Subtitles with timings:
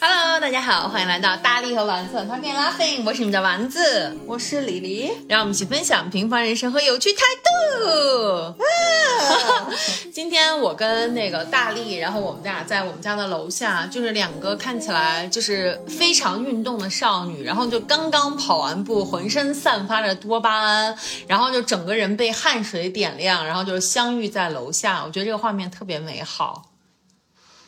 [0.00, 8.56] Hello，大家好，欢迎来到大力和丸子 Talking Laughing，我是你们的丸子，我是李黎，让我们一起分享平凡人生和有趣态度。
[10.12, 26.64] 今天我跟那个大力，然后我们俩在我们家的楼下，就是两个看起来就是非常运动的少女，然后就刚刚跑完步，浑身散发着多巴胺，然后就整个人被汗水点亮，然后就是相遇在楼下，我觉得这个画面特别美好。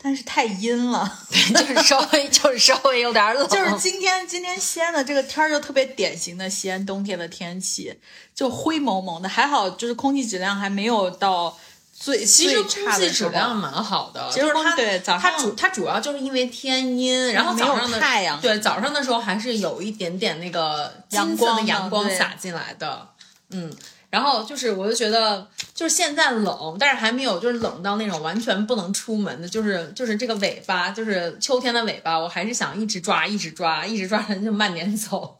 [0.02, 7.94] 但是太阴了， 就是稍微 就是稍微有点冷，就是今天今天西安的这个天儿就特别典型的西安冬天的天气，
[8.34, 11.54] 就灰蒙蒙的，还好就是空气质量还没有到
[11.92, 18.40] 最其实空气质量蛮好的，其实空就是它对早上它主它主要就是因为天阴，然后早上的太阳。
[18.40, 23.08] 对早上的时候还是有一点点那个金色阳光洒进来的，
[23.50, 23.70] 嗯。
[24.10, 35.38] 然后就是，我就觉得，就是现在冷，但是还没有就是冷到那种完全不能出门的，就是就是这个尾巴，就是秋天的尾巴，我还是想一直抓，一直抓，一直抓着就慢点走。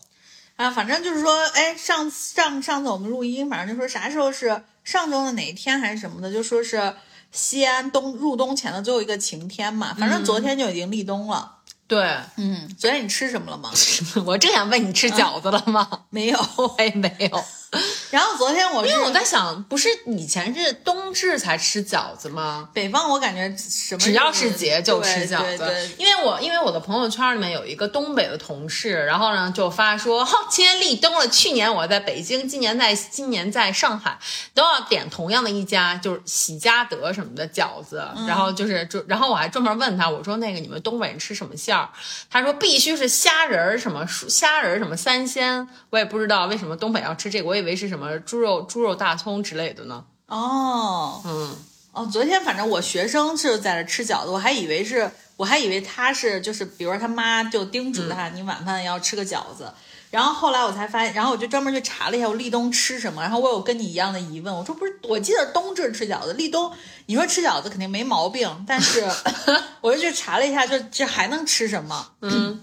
[0.55, 6.95] 啊，反正就是说，哎，上上上次我们录音，反正就说啥时候是上周的哪一天还是什么的，就说是
[7.33, 11.57] 西安冬入冬前的最后一个晴天嘛，反正昨天就已经立冬了。
[11.89, 13.73] 对，嗯，昨天你吃什么了吗？
[14.25, 16.05] 我正想问你吃饺子了吗？
[16.11, 16.39] 没有。
[16.57, 17.45] 我也没有。
[18.11, 22.69] 然后昨天我因为我在想，不是以前是冬至才吃饺子吗？
[22.75, 25.57] 北方，我感觉什么只要是节就吃饺子。
[25.57, 34.19] 对对对，因为我因为我的朋友圈里面有一个东北的同事，然后呢就发说，哈，今天立冬了，去年我在北京，今年在今年在上海，
[34.53, 38.27] 都要点同样的一家，就是喜家德什么的饺子，嗯。
[38.27, 41.89] 然后就是就然后我还专门问他，我说那个你们东北人吃什么馅儿？
[42.29, 50.05] 他说必须是虾仁儿什么虾仁儿什么三鲜，我也不知道为什么东北要吃这个，我以为是什么猪肉猪肉大葱之类的呢。
[50.27, 51.57] 哦，嗯，
[51.93, 59.71] 哦，昨天反正我学生是在那吃饺子，我还以为是，我还以为他是就是，比如说他妈就叮嘱他，你晚饭要吃个饺子。
[60.11, 66.73] 然后后来我才发现，然后我就专门去查了一下我立冬吃什么，然后我有跟你一样的疑问，我说不是，我记得冬至吃饺子，立冬
[67.07, 69.09] 你说吃饺子肯定没毛病，但是
[69.81, 72.09] 我就去查了一下，就这还能吃什么？
[72.23, 72.61] 嗯，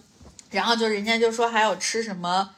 [0.52, 2.50] 然后就人家就说还有吃什么，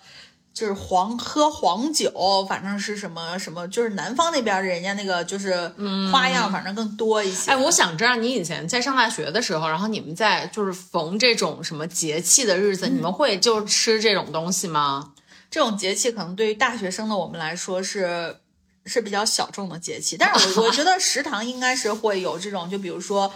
[0.59, 5.71] 就是黄喝黄酒，反正是什么什么，就是南方那边的人家那个就是
[6.11, 7.49] 花样，反正更多一些。
[7.49, 15.13] 哎，我想知道你以前在上大学的时候，然后你们在就是逢这种什么节气的日子，你们会就吃这种东西吗？
[15.49, 18.35] 这种节气可能对于大学生的我们来说是
[18.85, 23.31] 是比较小众的节气，但是我我觉得食堂应该是会有这种，就比如说。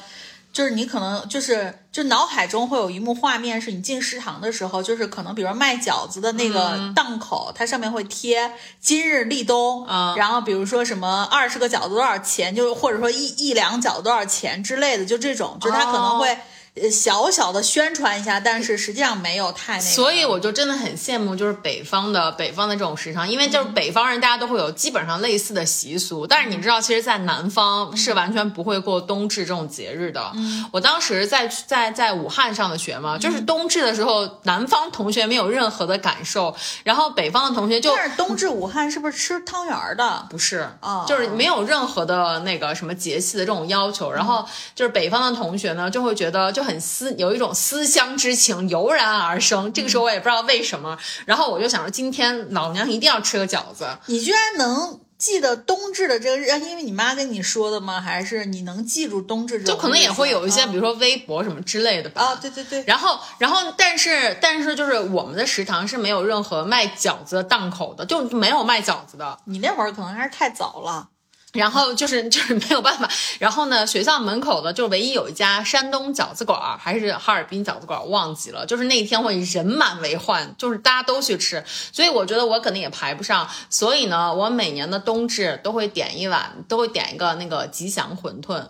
[0.54, 16.38] 就是你可能就是就脑海中会有一幕画面，是你进食堂的时候，就是可能比如说卖饺子的那个档口，它上面会贴今日立冬，嗯然后比如说什么二十个饺子多少钱，就是或者说一一两饺子多少钱之类的，就这种，就是它可能会
[16.82, 19.86] 呃小小的宣传一下，但是实际上没有太那个。
[19.86, 30.32] 所以我就真的很羡慕，就是北方的北方的这种时尚，因为就是北方人大家都会有基本上类似的习俗，但是你知道，其实，在南方是完全不会过冬至这种节日的。
[30.72, 40.26] 我当时在在在武汉上的学嘛，就是冬至的时候，南方同学没有任何的感受，然后北方的同学就但是冬至武汉是不是吃汤圆儿的？
[40.30, 44.12] 不是，哦就是没有任何的那个什么节气的这种要求。
[44.12, 49.72] 然后就是北方的同学呢，就会觉得就很思有一种思乡之情油然而生。
[49.74, 53.88] 这个时候我也不知道为什么，然后我就想说，今天老娘一定要吃个饺子。
[54.08, 58.02] 你居然能记得冬至的这个日，因为你妈跟你说的吗？
[58.02, 59.66] 还是你能记住冬至这？
[59.66, 62.22] 就可能也会有一些，啊比如说微博什么之类的吧。
[62.22, 69.40] 啊，对对对，然后，然后，但是，但是，就是我们的食堂是没有任何卖饺子的档口的，就没有卖饺子的。
[69.46, 71.08] 你那会儿可能还是太早了。
[71.54, 73.10] 然后就是 就是没有办法，
[73.40, 78.66] 然后呢，学校门口的就唯一有一家山东饺子馆儿，还是哈尔滨饺子馆儿，忘记了。
[78.66, 83.48] 就是那一天会人满为患，就是大家都去吃，所以我觉得我可能也排不上。
[83.70, 88.68] 所以呢，我每年的冬至都会点一碗，都会点一个那个吉祥馄饨。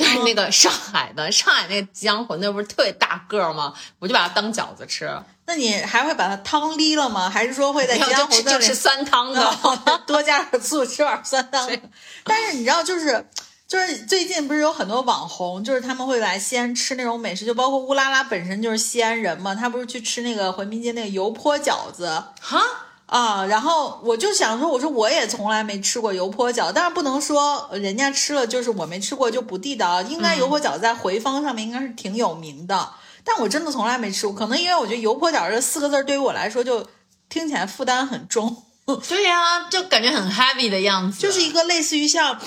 [0.00, 3.74] 就是那个上海的，上海那个吉祥馄饨不是特别大个儿吗？
[3.98, 5.06] 我就把它当饺子吃，
[5.44, 7.28] 那你还会把它汤沥了吗？
[7.28, 9.58] 还是说会在然吉祥馄饨里吃酸汤的。
[10.08, 11.78] 多加点醋，吃碗酸汤的？
[12.24, 13.28] 但是你知道，就是
[13.68, 22.24] 就是最近不是有很多网红，就是他们会来西安吃那种美食，就包括乌拉拉本身就是西安人嘛，他不是去吃那个回民街那个油泼饺子。
[22.40, 22.62] 哈，
[23.10, 32.88] 啊，然后我就想说，我说我也从来没吃过油泼饺，但是不能说人家吃了就是我没吃过就不地道，应该油泼饺在回坊上面应该是挺有名的，
[33.24, 36.86] 但我真的从来没吃过，可能因为我觉得油泼饺这四个字对于我来说就
[37.28, 38.64] 听起来负担很重，
[39.08, 42.38] 对呀、就感觉很 heavy 的样子，就是一个类似于像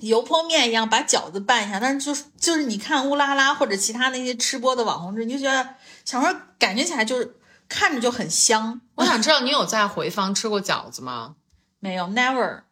[0.00, 5.68] 油泼面一样把饺子拌一下，但是就是就是你看乌拉拉或者其他那些吃播的网红，你就觉得
[6.04, 7.36] 想说感觉起来就是
[7.68, 8.80] 看着就很香。
[8.96, 11.36] 我想知道你有在回坊吃过饺子吗？
[11.80, 12.62] 没有，never。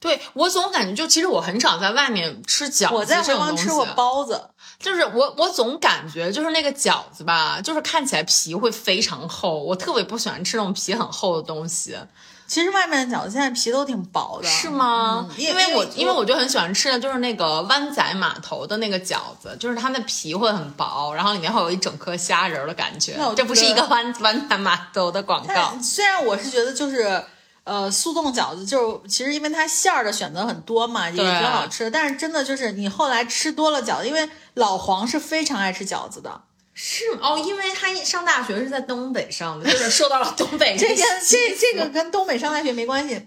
[0.00, 11.98] 对我总感觉就其实我很少在外面吃饺子，我在回坊吃过包子，就是我我总感觉就是那个饺子吧，就是看起来皮会非常厚，我特别不喜欢吃那种皮很厚的东西，
[12.48, 15.28] 其实外面的饺子现在皮都挺薄的，是吗？
[15.28, 23.16] 嗯因为我因为我我就很喜欢吃的就是那个湾仔码头的那个饺子，就是它的皮会很薄，然后里面会有一整颗虾仁儿的感觉。
[23.36, 27.22] 这不是一个湾湾 仔码头的广告，虽然我是觉得就是。
[27.64, 31.90] 呃，速冻饺子就是其实因为它馅儿的选择很多嘛，也挺好吃的。
[31.90, 36.40] 但是真的就是你后来吃多了饺子，因为老黄是非常爱吃饺子的。
[36.80, 40.94] 是吗哦，因为他上大学是在东北上的，就是受到了东北这个
[41.26, 43.26] 这这个跟东北上大学没关系。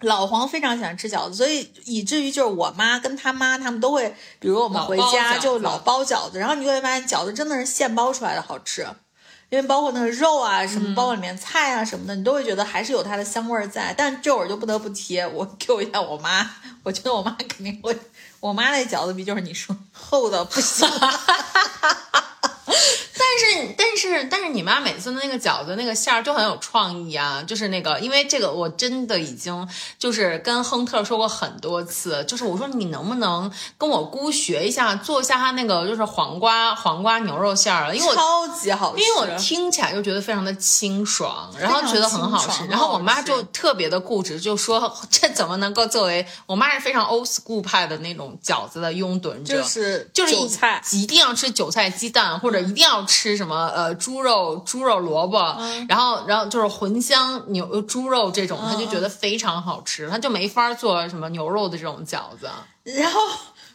[0.00, 8.84] 老黄非常喜欢吃饺子，所以以至于就是我妈跟他妈他们都会，比如我们回家就老包饺子，然后你就会发现饺子真的是现包出来的好吃，
[9.48, 13.94] 因为包括那个肉啊什嗯么，包括里面菜啊什么的，你都会觉得还是有它的香味儿在。
[13.96, 16.50] 但这会儿就不得不提我 Q 一下我妈，
[16.82, 17.96] 我觉得我妈肯定会，
[18.40, 20.84] 我妈那饺子皮就是你说 厚的不行。
[23.18, 38.14] 但是但是但是你妈每次的那个饺子那个馅儿就很有创意啊，就是那个，因为这个我真的已经就是跟亨特说过很多次，就是我说你能不能跟我姑学一下，做一下他那个就是黄瓜黄瓜牛肉馅儿了，因为我。
[38.22, 50.80] 超级好吃，因为我听起来就觉得非常的清爽，然后觉得很好吃，然后我妈就特别的固执，就说 这怎么能够作为我妈是非常 old school 派的那种饺子的拥趸者，就是就是韭菜。
[50.92, 55.38] 一定要吃韭菜鸡蛋，或者一定要吃什么呃猪肉猪肉萝卜，
[55.88, 62.48] 然后然后就是茴香牛呃猪肉这种，他就觉得非常好吃，他就没法做什么牛肉的这种饺子
[62.84, 63.20] 然后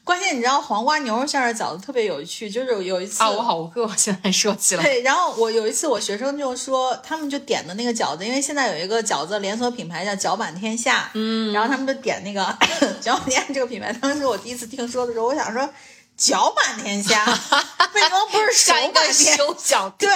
[0.04, 3.30] 关键你知道黄瓜牛肉馅儿的饺子特别有趣，就是有一次啊！
[3.30, 12.42] 我好饿， 现在说起来，对，然后我有一次我学生就说，他们就点的那个饺子，因为现在有一个饺子连锁品牌叫饺满天下，嗯，然后他们就点那个
[13.04, 13.92] 饺满天下这个品牌。
[13.94, 15.70] 当时我第一次听说的时候，我想说
[16.18, 17.24] 饺满天下
[17.94, 19.14] 为什么不是手满天？
[19.14, 20.10] 下脚对，，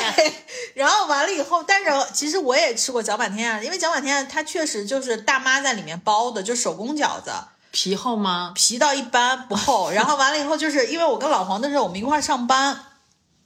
[0.73, 7.31] 然后完了以后，但是其实我也吃过脚满天下，因为脚满天下它确实就是大妈在里面包的，就手工饺子。
[7.71, 8.51] 皮厚吗？
[8.53, 12.77] 皮到一般不厚，然后完了以后，就是因为我跟老黄的时候我们一块儿上班，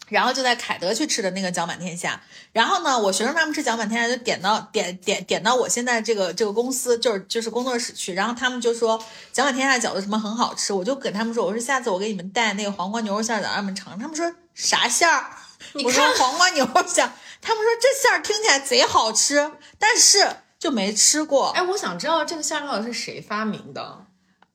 [0.07, 2.21] 然后就在凯德去吃的那个饺满天下。
[2.51, 8.97] 然后呢，我学生他们吃饺满天下就点到点点点到我现在这个这个公司，就是就是工作室去，然后他们就说
[9.33, 15.25] 饺满天下饺子什么很好吃，我就跟他们说，我说下次我给你们带那个黄瓜牛肉馅儿饺让他们尝，他们说啥馅儿？
[15.73, 17.11] 我说看黄瓜牛肉馅儿，
[17.41, 21.49] 他们说这馅儿听起来贼好吃，但是就没吃过。
[21.49, 24.04] 哎，我想知道这个馅儿到底是谁发明的？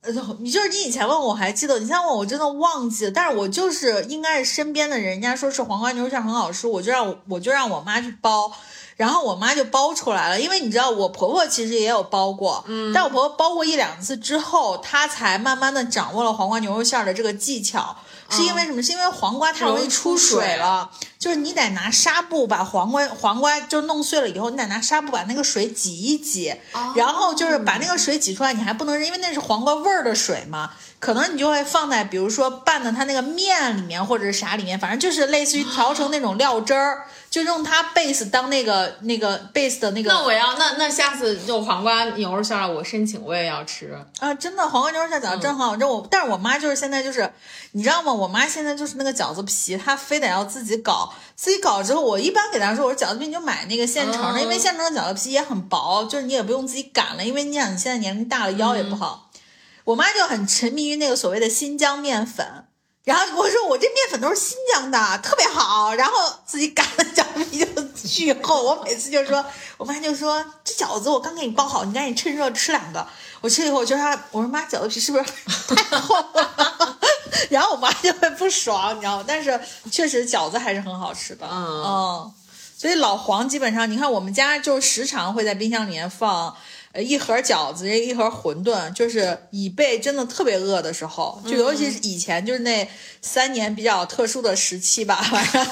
[0.02, 0.10] 呃，
[0.40, 3.10] 你就是你以前问我，我还记得，你现在问我，我真的忘记了。
[3.10, 8.50] 但是我就是应该是身边的人，人家说是黄瓜牛肉馅很好吃，我就让我我就让我妈去包，
[8.96, 10.40] 然后我妈就包出来了。
[10.40, 17.94] 因为你知道，我婆婆其实也有包过，嗯，但我婆婆包过一两次之后，她才慢慢的掌握了黄瓜牛肉馅的这个技巧。
[18.30, 18.82] 是因为什么？
[18.82, 26.54] 是因为黄瓜太容易出水了，就是你得拿纱布把黄瓜黄瓜就弄碎了以后，你得拿纱布把那个水挤一挤，
[26.94, 30.70] 然后就是把那个水挤出来，你还不能扔，因为那是黄瓜味儿的水嘛。
[30.98, 40.10] 可能你就会放在比如说拌的它那个面里面或者是啥里面，反正就是类似于调成那种料汁儿，就用它 base 当那个那个 base 的那个。
[40.10, 43.96] 那我要那那下次就黄瓜牛肉馅儿，我申请我也要吃。
[44.18, 45.84] 啊，真的黄瓜牛肉馅饺子真好吃。
[45.84, 47.32] 我但是我妈就是现在就是，
[47.70, 48.12] 你知道吗？
[48.12, 59.30] 我妈现在就是那个饺子皮，她非得要自己搞，自己搞之后，我一般给她说，我说饺子皮你就买那个现成的，因为现成的饺子皮也很薄，就是你也不用自己擀了，因为你想你现在年龄大了，腰也不好。
[59.84, 62.59] 我妈就很沉迷于那个所谓的新疆面粉。
[63.10, 65.92] 然后我说我这面粉都是新疆的，特别好。
[65.96, 66.14] 然后
[66.46, 69.44] 自己擀的饺子皮就巨厚，我每次就说，
[69.76, 73.04] 我妈就说这饺子我刚给你包好，你赶紧趁热吃两个。
[73.40, 75.24] 我吃了以后，我就说她，我说妈，饺子皮是不是
[75.74, 76.98] 太厚了？
[77.50, 79.24] 然后我妈就会不爽，你知道吗？
[79.26, 82.32] 但是确实饺子还是很好吃的，嗯
[82.78, 86.56] 所以老黄基本上，你看我们家就时常会在冰箱里面放。
[86.92, 92.88] 呃，一盒饺子，一盒馄饨，就是以备真的特别饿的时候，就尤其是以前，就是那
[93.22, 95.64] 三年比较特殊的时期吧， 晚上，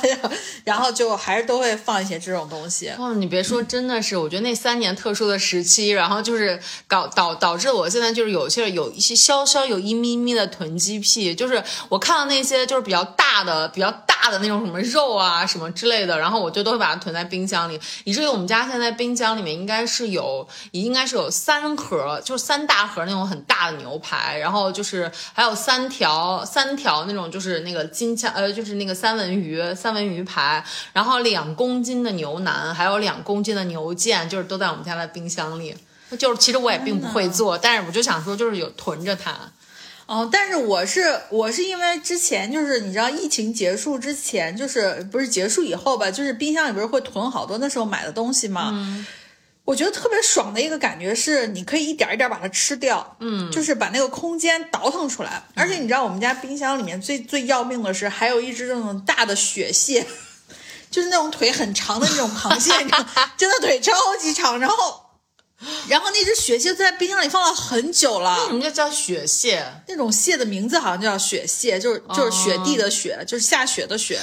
[0.63, 2.91] 然后就还是都会放一些这种东西。
[2.97, 30.63] 哦，你别说，真的是，我觉得那三年特殊的时期，然后就是搞导导致我现在就是有些有一些稍稍有一咪咪的囤积癖，就是我看到那些就是比较大的、比较大的那种什么肉啊什么之类的，然后我就都会把它囤在冰箱里，以至于我们家现在冰箱里面应该是有，应该是有三盒，就是三大盒那种很大的牛排，然后就是还有三条三条那种就是那个金枪呃就是那个三文鱼三文鱼排，
[30.93, 35.75] 然后两公斤的牛腩，还有两公斤的牛腱，就是都在我们家的冰箱里。
[36.19, 39.33] 就是其实我也并不会做，但是我就想说，就是有囤着它。
[40.07, 48.71] 哦，但是我是我是因为之前就是你知道疫情结束之前，就是不是结束以后吧，就是冰箱里边会囤好多那时候买的东西嘛。
[48.73, 49.07] 嗯
[49.69, 55.43] 我觉得特别爽的一个感觉是，你可以一点一点把它吃掉，嗯，就是把那个空间倒腾出来。
[55.55, 60.07] 而且你知道，我们家冰箱里面最最要命的是，还有一只这种大的雪蟹，
[60.91, 63.05] 就是那种腿很长的那种螃蟹，你知道
[63.37, 65.05] 真的腿超级长，然后。
[65.89, 69.63] 然后那只雪蟹在冰箱里放了很久了，为什么叫叫雪蟹？
[69.89, 74.21] 那种蟹的名字好像叫雪蟹，就是就是雪地的雪，就是下雪的雪。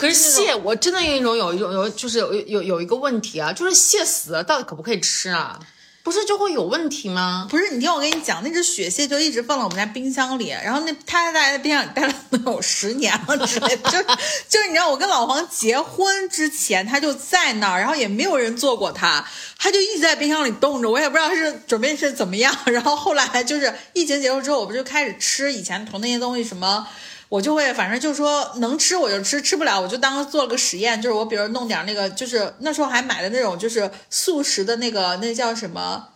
[0.00, 5.60] 可是蟹，我真的有一种有一种有就是有有有一个问题啊，就是蟹死了到底可不可以吃啊？
[6.02, 7.46] 不是就会有问题吗？
[7.50, 14.02] 不是，你听我跟你讲，那只雪蟹就一直放在我们家冰箱里，然后那它在冰箱里待了能有十年了之类的，就
[14.48, 19.22] 就是你知道，我跟老黄结婚之前，它就在那儿，然后也没有人做过它，
[19.58, 22.56] 它就一直在冰箱里冻着，我也不知道是准备是怎么样。
[22.64, 26.88] 然后后来就是疫情结束之后，我不就开始吃以前囤那些东西什么。
[27.30, 31.00] 我就会，反正就说能吃我就吃，吃不了我就当做了个实验。
[31.00, 36.08] 就是我比如弄点那个，就是那时候还买的那种，就是素食的那个，那叫什么？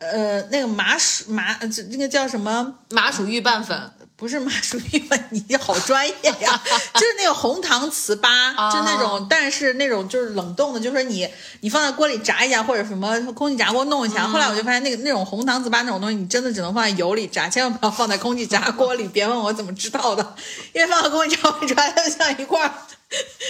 [0.00, 2.78] 呃，那个麻薯麻，这那个叫什么？
[2.88, 3.78] 麻薯玉拌粉。
[4.22, 6.62] 不是麻薯玉粉，你好专业呀！
[6.94, 11.28] 就是那个红糖糍粑，就那种，但是那种就是冷冻的，就是你
[11.62, 14.24] 你放在锅里炸一下，或者什么空气炸锅弄一下。
[14.28, 19.08] 后来我就发现，那个那种红糖糍粑那种东西，你真的只能放在油里炸，千万不要放在空气炸锅里。
[19.12, 20.36] 别问我怎么知道的，
[20.72, 22.72] 因为放在空气炸锅里炸，它就像一块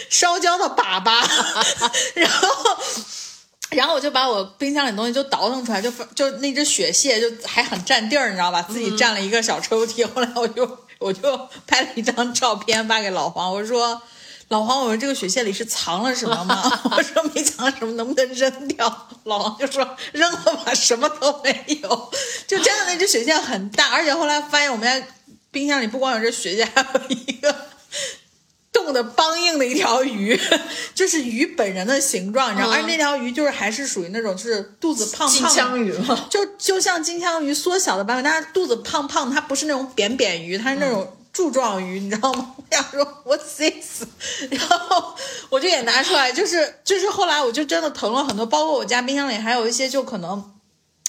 [0.09, 1.23] 烧焦的粑粑，
[2.17, 2.79] 然后。
[3.73, 8.62] 然后我就把我冰箱里东西就倒腾出来，就就那只雪蟹就还很占地儿，你知道吧？
[8.62, 10.05] 自己占了一个小抽屉。
[10.14, 14.00] 后来我就 我就拍了一张照片发给老黄，我说
[14.49, 16.62] ：“老黄，我说这个雪蟹里是藏了什么吗？”
[16.97, 19.09] 我说没藏什么，能不能扔掉？
[19.25, 22.12] 老黄就说：“扔了吧，什么都没有。”
[22.47, 25.07] 就真的那只雪蟹很大，而且后来发现我们家
[25.50, 27.72] 冰箱里不光有这雪蟹，还有一个。
[28.73, 30.38] 冻的梆硬的一条鱼，
[30.95, 36.26] 就是鱼本人的形状，你知道，而那条鱼就是还是属于那种就是肚子胖胖金枪鱼嘛？
[36.31, 42.55] 就就像金枪鱼缩小的版本，但是肚子胖胖，它不是那种扁扁鱼，它是那种柱状鱼，你知道吗？
[42.57, 44.05] 我想说，What's this？
[44.50, 45.14] 然后
[45.50, 50.50] 我就也拿出来，就是就是后来我就真的囤了很多，包括我家冰箱里还有一些就可能。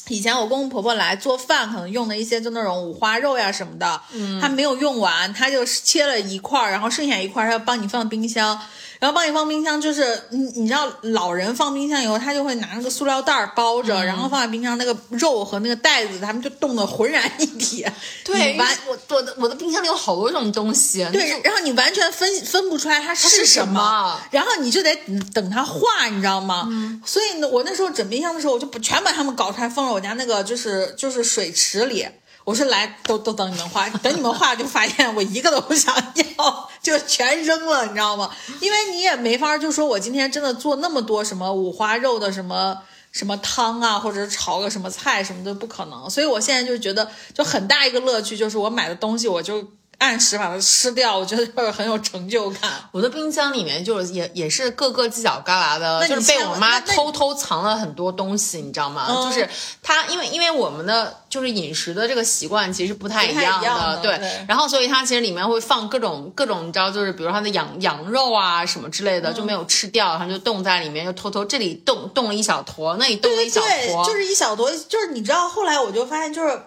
[0.10, 8.60] 以前我公公婆婆来做饭，可能用的一些就那种五花肉呀什么的，嗯，他没有用完，他就切了一块儿，然后剩下一块儿，他要帮你放冰箱，
[9.04, 17.86] 然后帮你放冰箱，就是你你知道老人放冰箱以后，他就会拿那个塑料袋儿包着，然后放在冰箱，那个肉和那个袋子，他们就冻得浑然一体。
[18.24, 24.96] 对，完我我的我的冰箱里有好多种东西，对，然后你完全分分不出来它是什么，然后你就得
[25.34, 26.70] 等它化，你知道吗？
[26.72, 29.92] 嗯，所以呢，我那时候整冰箱的时候，我就不全把它们搞出来放了。
[29.92, 32.08] 我家那个就是就是水池里，
[32.44, 35.96] 我说来都都等你们画，等你们画就发现我一个都不想
[36.38, 38.30] 要，就全扔了，你知道吗？
[38.60, 42.78] 因为你也没法就说我今天真的做那么多什么五花肉的什么
[43.12, 49.68] 什么汤啊，或者炒个什么菜什么的不可能，所以我现在就觉得就很大一个乐趣就是我买的东西我就。
[50.04, 52.70] 按时把它吃掉，我觉得就是很有成就感。
[52.92, 59.08] 我的冰箱里面就是也也是各个犄角旮旯的，就是被我妈偷偷藏了很多东西，你知道吗？
[59.10, 59.50] 嗯就是
[59.82, 64.18] 她因为因为我们的就是饮食的这个习惯其实不太一样的对。
[64.18, 76.62] 对然后所以她其实里面会放各种各种，你知道，就是比如她的羊羊肉啊什么之类的、嗯就没有吃掉，然后就冻在里面，就偷偷这里冻冻了一小坨，那里冻了一小对，坨，就是一小坨，就是你知道，后来我就发现，就是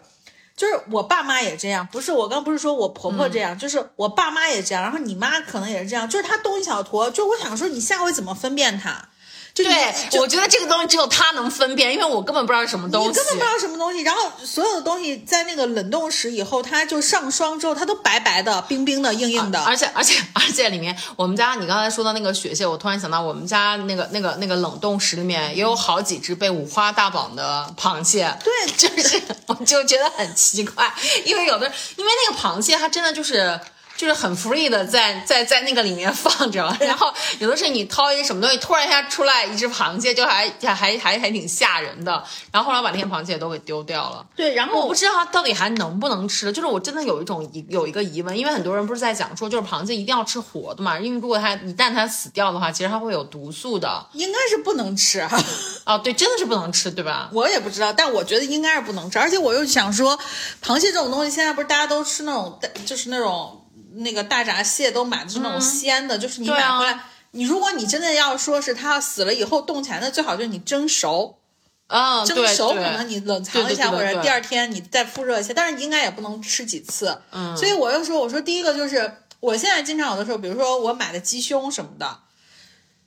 [0.57, 9.11] 就是我爸妈也这样，不是我刚不是说我婆婆这样，就是我爸妈也这样，然后你妈可能也是这样，就是她动一小坨，就我想说你下回怎么分辨它？
[9.57, 13.09] 对，我觉得这个东西只有他能分辨，因为我根本不知道是什么东西。
[13.09, 19.59] 你根本不知道什么东西，然后所有的东西在那个冷冻室以后，它就上霜之后，它都白白的、冰冰的、硬硬的。
[19.65, 28.37] 而且而且而且里面，我们家你刚才说到那个雪蟹，我突然想到我们家那个那个那个冷冻室里面也有好几只被五花大绑的螃蟹。
[28.45, 30.93] 对就是我就觉得很奇怪，
[31.25, 33.59] 因为有的因为那个螃蟹它真的就是。
[33.97, 42.23] 就是很 free 的在在在那个里面放着， 然后有的时候你掏一个什么东西，突然一下出来一只螃蟹，就还还还还还挺吓人的。
[42.53, 44.25] 然后后来把那些螃蟹都给丢掉了。
[44.37, 54.07] 对，然后我不知道它到底还能不能吃，就是我真的有一种疑有一个疑问，因为很多人不是在讲说，就是螃蟹一定要吃活的嘛，因为如果它一旦它死掉的话，其实它会有毒素的。
[54.13, 55.27] 应该是不能吃，
[55.85, 57.31] 哦，对，真的是不能吃，对吧？
[57.33, 59.19] 我也不知道，但我觉得应该是不能吃。
[59.19, 60.19] 而且我又想说，
[60.63, 63.63] 螃蟹这种东西，现在不是大家都吃那种，就是那种
[63.97, 67.01] 那个大闸蟹都买的是那种鲜的，就是你买回来，
[67.33, 71.39] 你如果你真的要说是它死了以后冻起来，那最好就是你蒸熟，
[71.87, 77.19] 啊，蒸熟可能你冷藏一下，或者第二天你再复热一下，但是应该也不能吃几次。
[77.31, 82.21] 嗯，所以我又说，我说第一个就是我现在经常有的时候，比如说我买的鸡胸什么的。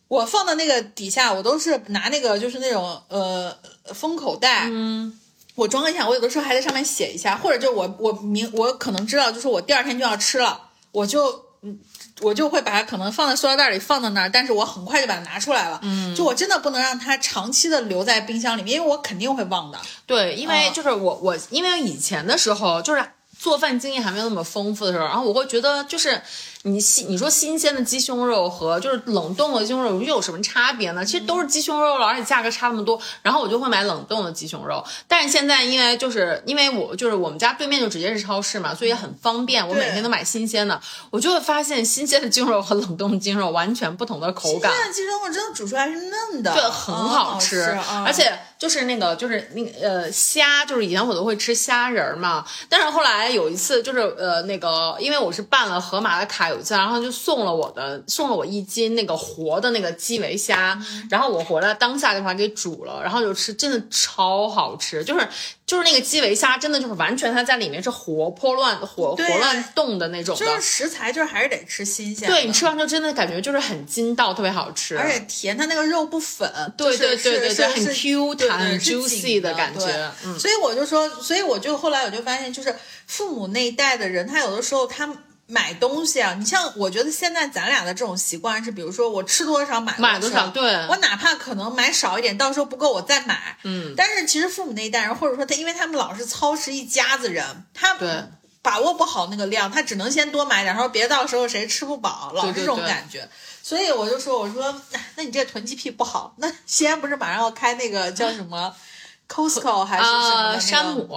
[0.10, 3.56] 我放到那个底下，我都是拿那个就是那种呃
[3.94, 5.20] 封口袋，嗯，
[5.54, 11.78] 我装一下，我有的时候还在上面写一下，或者就我我明我可能知道，就是我第二天就要吃了，我就嗯
[12.22, 19.80] 我就会把它可能放在塑料袋里放在那儿，但是我很快就把它拿出来了，嗯，就我真的不能让它长期的留在冰箱里面，因为我肯定会忘的。
[20.06, 23.06] 对，因为嗯就是我我因为以前的时候就是
[23.38, 26.22] 做饭经验还没有那么丰富的时候，然后我会觉得就是
[26.64, 31.06] 你新你说新鲜的鸡胸肉和就是冷冻的鸡胸肉又有什么差别呢？
[31.06, 34.84] 其实都是鸡胸肉了，而且价格差那么多，然后我就会买冷冻的鸡胸肉。
[35.08, 40.80] 但是现在因为就是因为我就是我们家对面就直接是超市嘛，所以也很方便，我每天都买新鲜的，
[41.12, 44.70] 我就会发现新鲜的鸡胸肉和冷冻的鸡胸肉完全不同的口感。
[44.70, 60.78] 新鲜的鸡胸肉真的煮出来是嫩的，对，很好吃，嗯而且就是那个就是那个呃虾，就是以前我都会吃虾仁儿嘛，但是后来有一次就是呃那个，因为我是办了盒马的卡，有一次然后就送了我的送了我一斤那个活的那个基围虾，
[61.10, 65.26] 然后我回来当下就把它给煮了，然后就吃，真的超好吃，就是
[65.66, 69.30] 就是那个基围虾真的就是完全它在里面是活泼乱活对。
[69.30, 70.46] 活乱动的那种的。
[70.46, 80.40] 就是，食材就是还是得吃新鲜，对你吃完之后真的感觉就是很筋道，特别好吃，而且甜，它那个肉不粉，对对对对对很 Q 弹很 juicy 的的感觉嗯。
[80.40, 82.76] 所以我就说，所以我就后来我就发现，就是
[83.06, 85.08] 父母那一代的人，他有的时候他
[85.52, 98.24] 买东西啊，你像我觉得现在咱俩的这种习惯是，比如说我吃多少买买多少对我哪怕可能买少一点，到时候不够我再买，嗯，但是其实父母那一代人，或者说他，因为他们老是操持一家子人，他对。
[98.62, 103.30] 把握不好那个量，他只能先多买点，然后别到时候谁吃不饱，老是这种对对对感觉。
[103.64, 106.36] 所以我就说，我说，哎那你这囤积癖不好。
[106.40, 108.76] 那西安不是马上要开那个叫什么
[109.30, 111.10] Costco 还是什么、山姆，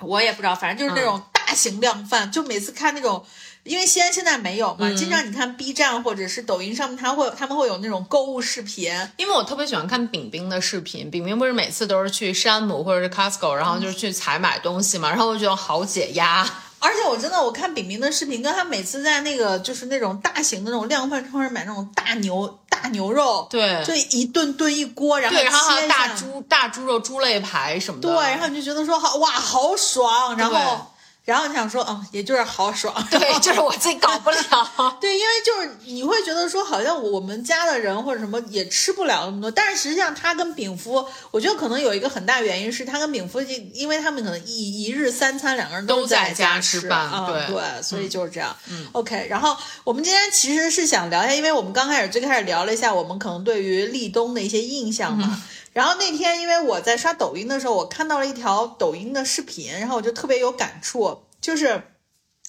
[0.00, 3.24] 我也不知道，反正就是那种大型量贩，就每次看那种。
[3.64, 16.48] 因为西安现在没有嘛，经常你看 B 站或者是抖音上面，他会他们会有那种购物视频，因为我特别喜欢看饼饼的视频，饼饼不是每次都是去山姆或者是 Costco，然后就是去采买东西嘛，然后我觉得好解压。
[16.82, 28.08] 而且我真的我看饼饼的视频，跟他每次在那个就是那种大型的那种量贩超市买那种大牛大牛肉，对就一顿炖一锅，然后对，然后还有切大猪、大猪肉、猪肋排什么的。
[28.08, 30.89] 对，然后你就觉得说好哇，好爽，然后
[31.30, 34.36] 然后你想说，哦，也就是豪爽，对， 就是我自己搞不了。
[35.00, 43.40] 对，因为就是你会觉得说，好像我们家的人或者什么也吃不了那么多，但是实际上他跟饼夫，我觉得可能有一个很大原因是他跟饼夫，
[43.72, 48.56] 因为他们可能一一日三餐两个人都在在家吃吃饭啊，对对，所以就是这样。
[48.68, 55.40] 嗯，OK，然后我们今天其实是想聊一下，因为我们刚开始最开始聊了一下我们可能对于立冬的一些印象嘛。
[55.72, 61.82] 然后那天因为我在刷抖音的时候，我看到了一条抖音的视频，然后我就特别有感触，就是。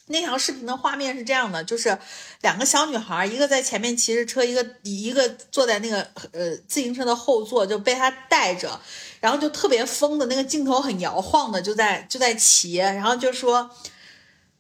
[0.08, 1.98] 那条视频的画面是这样的，就是
[2.42, 8.78] 两个小女孩，一个在前面骑着车，一个一个坐在那个呃自行车的后座，就被她带着，
[9.22, 13.70] 然后就特别疯的那个镜头很摇晃的就在就在骑，然后就说。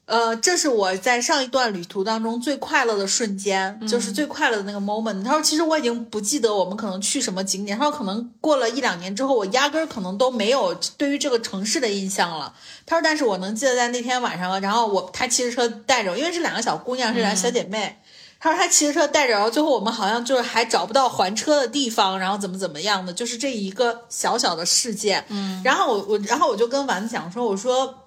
[0.06, 5.24] 呃，这是我在上一段旅途当中最快乐的瞬间，就是最快乐的那个 moment。
[5.24, 12.54] 他说，其实我已经不记得我们可能去什么景点，他说可能过了一两年之后，我压根儿可能都没有对于这个城市的印象了。
[12.86, 17.98] 他说，但是我能记得在那天晚上，然后我他骑着车带着，因为是两个小姑娘是俩小姐妹。
[18.38, 25.24] 他说他骑着车带着，然后最后我们好像就是还找不到还车的地方，然后怎么怎么样的，就是这一个小小的事件。
[25.30, 28.00] 嗯，然后我我然后我就跟丸子讲说，我说。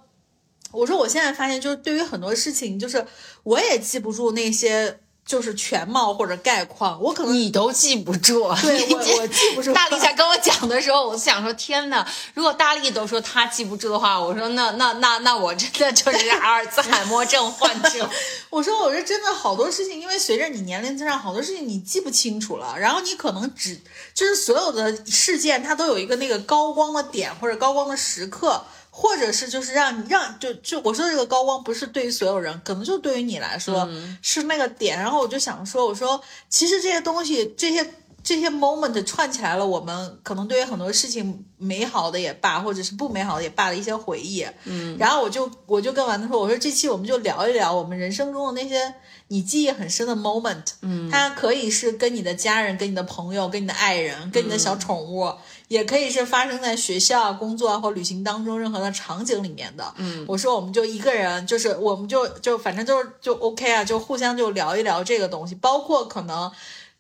[0.75, 3.07] 我说我现在发现，就是对于很多事情，就是
[3.45, 12.07] 我也记不住那些就是全貌或者概况，我可能你都记不住，对 我我记不住大力在跟我讲的时候，我就想说，天哪！
[12.35, 18.11] 如果大力都说他记不住的话，我说那那那那我真的就是阿尔兹海默症患者。
[18.51, 23.81] 我说我是真的好多事情，因为随着你年龄增长，好多事情你记不清楚了，然后你可能只
[24.13, 28.63] 就是所有的事件它都有一个那个高光的点或者高光的时刻。
[28.97, 33.89] 或者是就是让你让就就我说这个高光不是对于所有人，可能就对于你来说、
[34.23, 34.97] 是那个点。
[34.97, 37.85] 然后我就想说，我说其实这些东西这些
[38.23, 44.47] 这些 moment 串起来了，我们可能对于很多事情美好的也罢，或者是不美好的也罢的一些回忆。
[44.63, 48.95] 嗯，然后我就我就跟丸子说，我说这期我们就聊一聊我们人生中的那些
[49.27, 50.75] 你记忆很深的 moment。
[50.83, 55.35] 嗯，它可以是跟你的家人、跟你的朋友、跟你的爱人、跟你的小宠物。
[55.69, 59.95] 也可以是发生在学校、工作啊或旅行当中任何的场景里面的。
[59.97, 66.51] 嗯，我说我们就一个人，就是我们就就反正就是就 OK 啊，就互相就聊一聊这个东西，包括可能。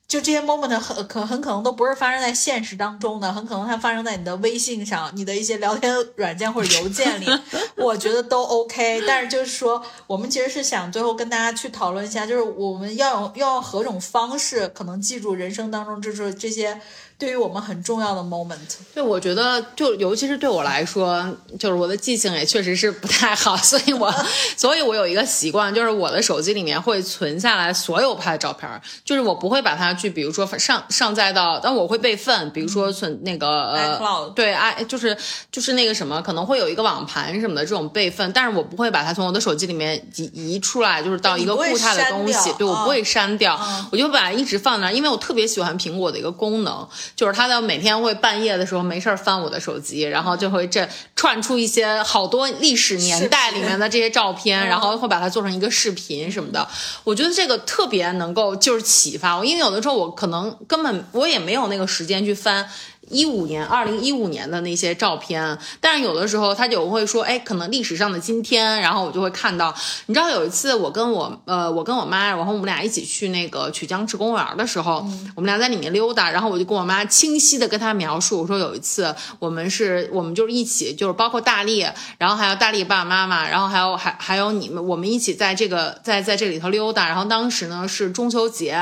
[0.07, 7.27] 就这些 moment 很可很可能都不是发生在现实当中的，很可能它发生在你的微信上、你的一些聊天软件或者邮件里，
[7.75, 9.03] 我觉得都 OK。
[9.09, 16.79] 但是就是说，我们其实是想最后跟大家去讨论一下，就是我们要用要用何种方式，可能记住人生当中就是这些
[17.19, 18.59] 对于我们很重要的 moment。
[18.93, 21.25] 对，我觉得就尤其是对我来说，
[21.59, 24.13] 就是我的记性也确实是不太好， 所以我，
[24.57, 35.17] 所以我有一个习惯，就是我的手机里面会存下来所有拍的照片儿，就是我不会把它去，比如说上上载到，但我会备份，比如说存那个呃 iCloud 对 i 就是
[35.51, 43.05] 就是那个什么，可能会有一个网盘什么的这种备份，但是我不会把它从我的手机里面移移出来，就是到一个固态的东西，对我不会嗯。
[43.05, 43.59] 删掉，
[43.93, 56.67] 我就把它一直放那儿，因为我特别喜欢苹果的一个功能，就是他在每天会半夜的时候没事儿翻我的手机，然后就会这串出一些好多历史年代里面的这些照片，然后会把它做成一个视频什么的。
[57.05, 62.69] 我觉得这个特别能够就是启发我，因为有的时候我可能根本我也没有那个时间去翻。
[63.11, 69.75] 一五年，二零一五年的那些照片，但是有的时候他就会说，哎，可能历史上的今天，然后我就会看到，
[70.07, 81.87] 你知道有一次我跟我呃我跟我妈，然后我们俩一起去那个曲江池公园的时候，我们俩在里面溜达，然后我就跟我妈清晰的跟她描述，我说有一次我们是我们就是一起，就是包括大力，
[82.19, 88.77] 然后还有大力爸爸妈妈，然后还有还还有你们，我们一起在这个在在这里头溜达，然后当时呢是中秋节，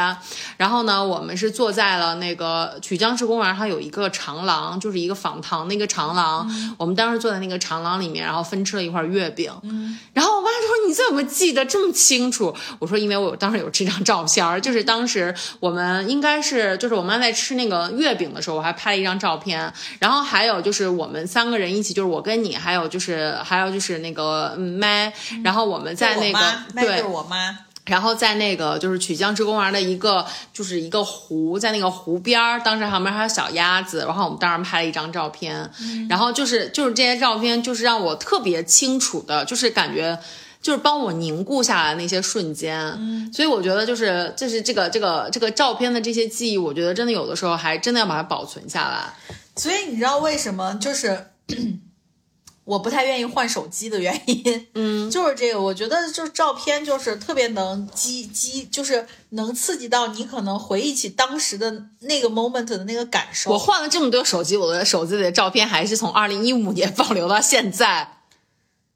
[0.57, 6.49] 然后呢我们是坐在了那个曲江池公园，它有一个长廊，就是一个仿唐那个长廊，
[6.79, 9.99] 我们当时坐在那个长廊里面，然后分吃了一块月饼，嗯。
[10.13, 12.55] 然后我妈说你怎么记得这么清楚？
[12.79, 26.41] 我说因为我当时有这张照片儿，就是当时我们应该是就是我妈在吃那个月饼的时候，我还拍了一张照片，然后还有就是我们三个人一起，就是我跟你，还有就是还有就是那个嗯麦，然后我们在那个
[26.75, 27.03] 对。
[27.03, 27.59] 我妈。
[27.87, 35.71] 然后在那个就是曲江池公园的一个就是一个湖，在那个湖边儿，当时旁边还有小鸭子，然后我们当时拍了一张照片，
[36.09, 40.19] 然后就是就是这些照片，就是让我特别清楚的，就是感觉。
[40.63, 49.13] 就是帮我凝固下来那些瞬间，嗯，所以我觉得就是就是这个这个这个照片的这些记忆，我觉得真的有的时候还真的要把它保存下来。
[49.57, 51.27] 所以你知道为什么就是
[52.65, 54.67] 我不太愿意换手机的原因？
[54.75, 63.51] 嗯， 就是这个，我觉得就是照片就是特别能激激，就是能刺激到你可能回忆起当时的那个 moment 的那个感受。
[63.51, 68.19] 我换了这么多手机，我的手机里的照片还是从二零一五年保留到现在。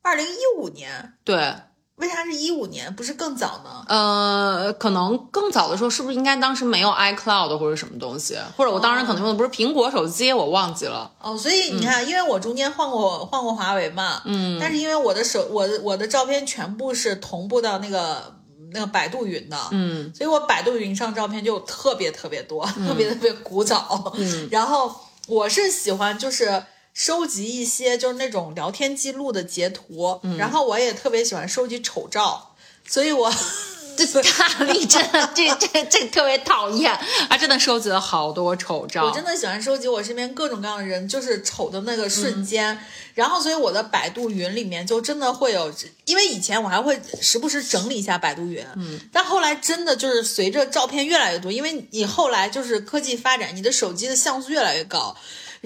[0.02, 1.54] 二零一五年，对，
[1.96, 3.84] 为啥是一五年，不是更早呢？
[3.88, 11.10] 呃，可能更早的时候，是不是应该当时没有 iCloud 或者什么东西，或者我当时可能用的不是苹果手机，我忘记了。
[11.20, 18.34] 哦，所以你看，因为我中间换过换过华为嘛，嗯，但是因为我的手我的我的照片全部是同步到那个
[18.72, 24.94] 那个百度云的，嗯，所以我百度云上照片就特别特别多，特别特别古早，嗯， 然后
[25.28, 26.62] 我是喜欢就是。
[26.96, 32.54] 收集一些就是那种聊天记录的截图，然后我也特别喜欢收集丑照，
[32.88, 33.30] 所以我
[33.94, 36.90] 这大力真的这这这特别讨厌，
[37.28, 39.04] 啊真的收集了好多丑照。
[39.04, 42.78] 我真的喜欢收集我身边各种各样的人，就是丑的那个瞬间。
[43.12, 45.70] 然后，所以我的百度云里面就真的会有，
[46.06, 55.16] 因为以前我还会时不时整理一下百度云，嗯，但后来真的就是随着照片越来越多，因为你后来就是科技发展，你的手机的像素越来越高，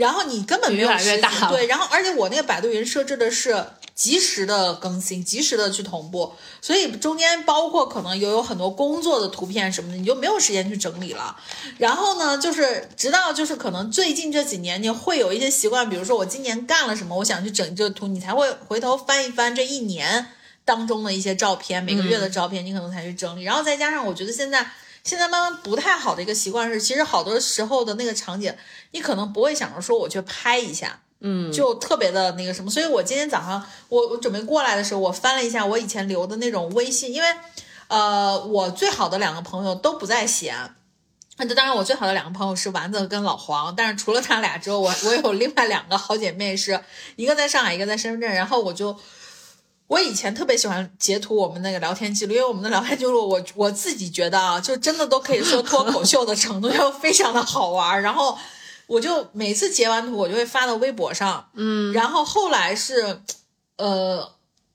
[0.00, 3.64] 然后你根本没有时间大对，然后而且我那个百度云设置的是。
[3.92, 6.32] 及时的更新，及时的去同步，
[6.62, 11.36] 所以中间包括可能也有很多工作的图片什么的，你就没有时间去整理了。
[11.76, 20.28] 然后呢，就是直到就是可能最近这几年，你会有一些习惯，比如说我今年干了什么，我想去整这个图，你才会回头翻一翻这一年
[20.64, 23.42] 当中的一些照片，每个月的照片，你可能才去整理。
[23.42, 24.66] 然后再加上，我觉得现在
[25.10, 28.54] 现在慢慢不太好的一个习惯是，其实好多时候的那个场景，
[28.92, 31.00] 你可能不会想着说我去拍一下。
[31.18, 37.28] 嗯，就特别的那个什么，所以我今天早上我我准备过来的时候，我翻了一下我以前留的那种微信，因为
[37.88, 40.76] 呃，我最好的两个朋友都不在西安。
[41.38, 46.80] 那当然，我最好的两个朋友是丸子跟老黄，但是除了他俩之后，我我有另外两个好姐妹是，
[47.16, 48.32] 一个在上海，一个在深圳。
[48.32, 48.96] 然后我就，
[49.90, 58.00] 我以前特别喜欢截图我们那个聊天记录，因为我们的聊天记录，我我自己觉得啊，就真的都可以说脱口秀的程度， 就非常的好玩。
[58.00, 58.38] 然后
[58.86, 63.20] 我就每次截完图，我就会发到微博上，嗯，然后后来是，
[63.78, 64.30] 呃。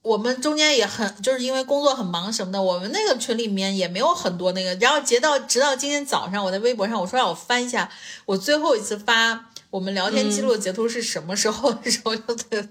[0.05, 4.71] 我们中间也很，就是因为工作很忙什么的，我们那个群里面也没有很多那个。
[4.75, 7.89] 然后截到直到今天早上，我在微博上我说让我翻一下
[8.25, 12.63] 我最后一次发我们聊天记录的截图是什么时候的 时候就特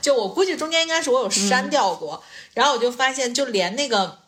[0.00, 4.18] 就我估计中间应该是我有删掉过，然后我就发现就连那个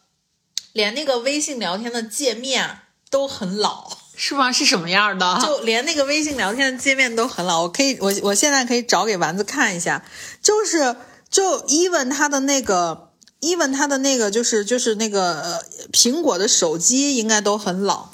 [0.73, 3.97] 连那个微信聊天的界面都很老。
[4.17, 4.51] 是吗？
[4.51, 5.39] 是什么样的？
[5.41, 10.05] 就连那个微信聊天的界面都很老，我可以，我我现在可以找给丸子看一下，
[10.43, 10.97] 就是
[11.31, 13.11] 就 even 它的那个
[13.43, 15.61] even 它的那个就是就是那个呃
[15.93, 18.09] 苹果的手机应该都很老，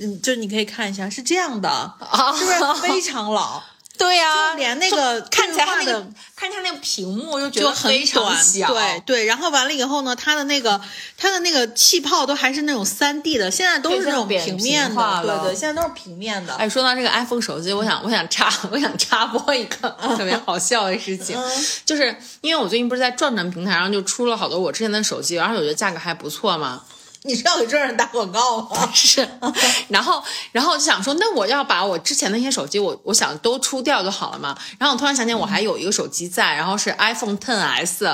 [0.00, 3.62] 嗯，就你可以看一下是这样的，啊是不是非常老？
[4.00, 10.80] 对呀、就连那个看起来它那个看起来那个屏幕就觉得非常短，小，对对，然后完了以后呢，它的那个
[11.18, 16.54] 它的那个气泡都还是那种三 D 的，现在都是那种平面的，对对，现在都是平面的。
[16.54, 26.82] 哎，说到这个 iPhone 手机，我想我想插我想插播一个特别好笑的事情，嗯就是因为我最近不是在转转平台上就出了好多我之前的手机，而且我觉得价格还不错嘛，
[27.22, 28.90] 你是要给这人打广告吗？
[28.94, 29.28] 是，
[29.88, 34.56] 然后然后就想说，那我要把我之前那些手机，我我想都出掉就好了嘛。
[34.78, 38.06] 然后我突然想起，我还有一个手机在，然后是 iPhone Ten S，。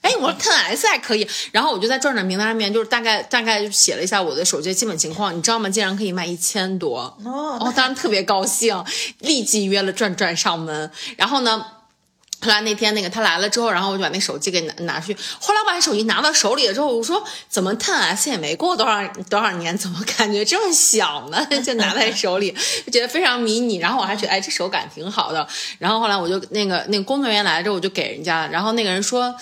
[0.00, 5.66] 哎，我说 Ten S 还可以，然后我就在转转名单上面，就是大概大概就写了一下我的手机的基本情况，你知道吗？
[5.70, 8.84] 竟然可以卖一千多，哦哦，当然特别高兴，
[9.20, 10.90] 立即约了转转上门。
[11.16, 11.64] 然后呢，
[12.44, 15.16] 后来那天那个他来了之后，然后我就把那手机给拿拿去。
[15.40, 21.42] 后来我把手机拿到手里了之后，我说怎么 Ten S 也没过多少多少年，怎么感觉这么小呢？
[21.64, 22.54] 就拿在手里，
[22.84, 23.78] 就觉得非常迷你。
[23.78, 25.48] 然后我还觉得哎，这手感挺好的。
[25.78, 29.34] 然后后来我就那个那个工作人员来了之后，我就给人家，然后那个人说。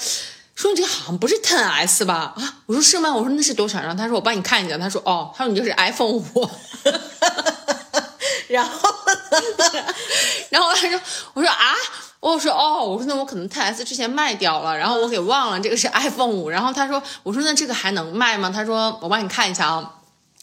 [0.54, 2.34] 说你这好像不是 Ten S 吧？
[2.36, 3.12] 啊，我说是吗？
[3.12, 3.80] 我说那是多少？
[3.80, 4.76] 然后他说我帮你看一下。
[4.76, 6.50] 他说哦，他说你这是 iPhone 五。
[8.48, 8.94] 然后
[10.50, 11.00] 然后他说，
[11.32, 11.74] 我说啊，
[12.22, 16.48] 我说哦，我说那我可能 Ten S 之前卖掉了，然后我给忘了这个是 iPhone 五。
[16.48, 18.48] 然后他说，我说那这个还能卖吗？
[18.48, 19.94] 他说我帮你看一下啊。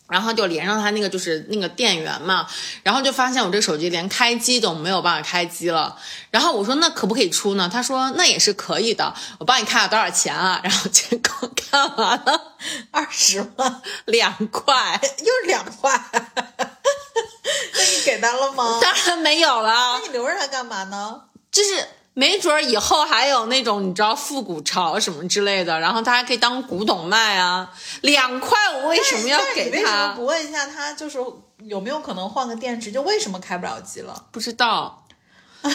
[0.09, 2.47] 然后就连上他那个就是那个电源嘛，
[2.81, 5.95] 然后就发现我这手机连开机都没有办法开机了。
[6.31, 7.69] 然后我说那可不可以出呢？
[7.71, 10.59] 他说那也是可以的，我帮你看下多少钱啊？
[10.65, 12.53] 然后结果看完了
[12.91, 18.79] 二十万，两块，又是两块， 那你给他了吗？
[18.81, 19.99] 当然没有了那。
[19.99, 21.21] 你留着它干嘛呢？
[21.51, 27.71] 就是没准儿以后还有那种你知道复古潮什么之类的，然后他还可以当古董卖啊。
[28.01, 30.13] 两块我为什么要给他为什么他？
[30.13, 31.17] 不问一下他，就是
[31.63, 32.91] 有没有可能换个电池？
[32.91, 34.25] 就为什么开不了机了？
[34.31, 35.05] 不知道。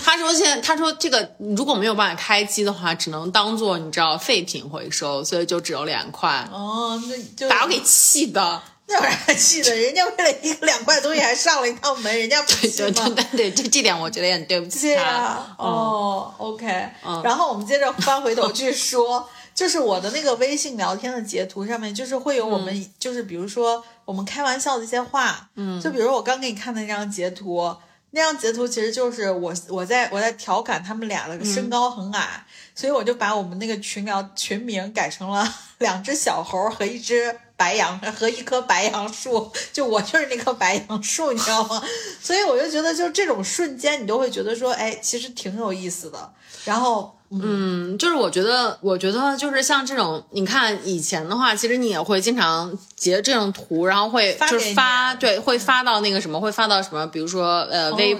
[0.02, 8.62] 他说现在他说这个如果没有办法开机的话，只能当做你知道废品回收，所以就只有两块，哦，那就把我给气的。
[8.94, 9.74] 那有啥气的？
[9.74, 13.08] 人家为了一个两块东西还上了一趟门，人家不行吗？
[13.10, 15.02] 对对对，这这点我觉得也很对不起对他。
[15.02, 16.66] 呀、哦，OK，、
[17.04, 27.74] 嗯然后我们接着翻回头去说，就是我的那个微信聊天的截图上面，就是会有我们，就是比如说我们开玩笑的一些话，嗯，就比如我刚给你看的那张截图，
[28.14, 35.46] 那张截图其实就是我我在我在调侃他们俩的身高很矮，所以我就把我们那个群聊群名改成了
[35.78, 37.38] 两只小猴和一只。
[37.56, 41.80] 白杨和一棵白杨树，就我就是那棵白杨树，你知道吗？
[42.20, 46.32] 所以我就觉得，就这种瞬间，你都会觉得说，哎，其实挺有意思的。
[46.64, 58.16] 然后，嗯，就是我觉得，我觉得就是像这种，你看以前的话，其实你也会经常截这种图，然后会就是发发，对，会发到那个什么，会发到什么，比如说呃微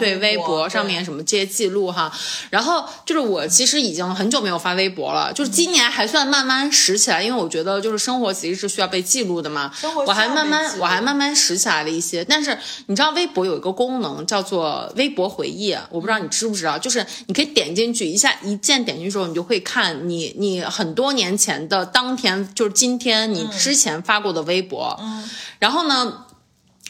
[0.00, 2.12] 对微博博上面什么这些记录哈。
[2.50, 9.70] 然后就是我其实已经很久没有发微博了，就是今年还算慢慢拾起来，因为我觉得就是生活其实是需要被记录的嘛。
[9.72, 26.24] 生活我还慢慢我还慢慢拾起来了一些，但是你知道微博有一个功能叫做微博回忆，我不知道你知不知道，就是你可以点进去一下，一键点进去之后，你就会看你你很多年前的当天，就是今天你之前发过的微博，嗯然后呢。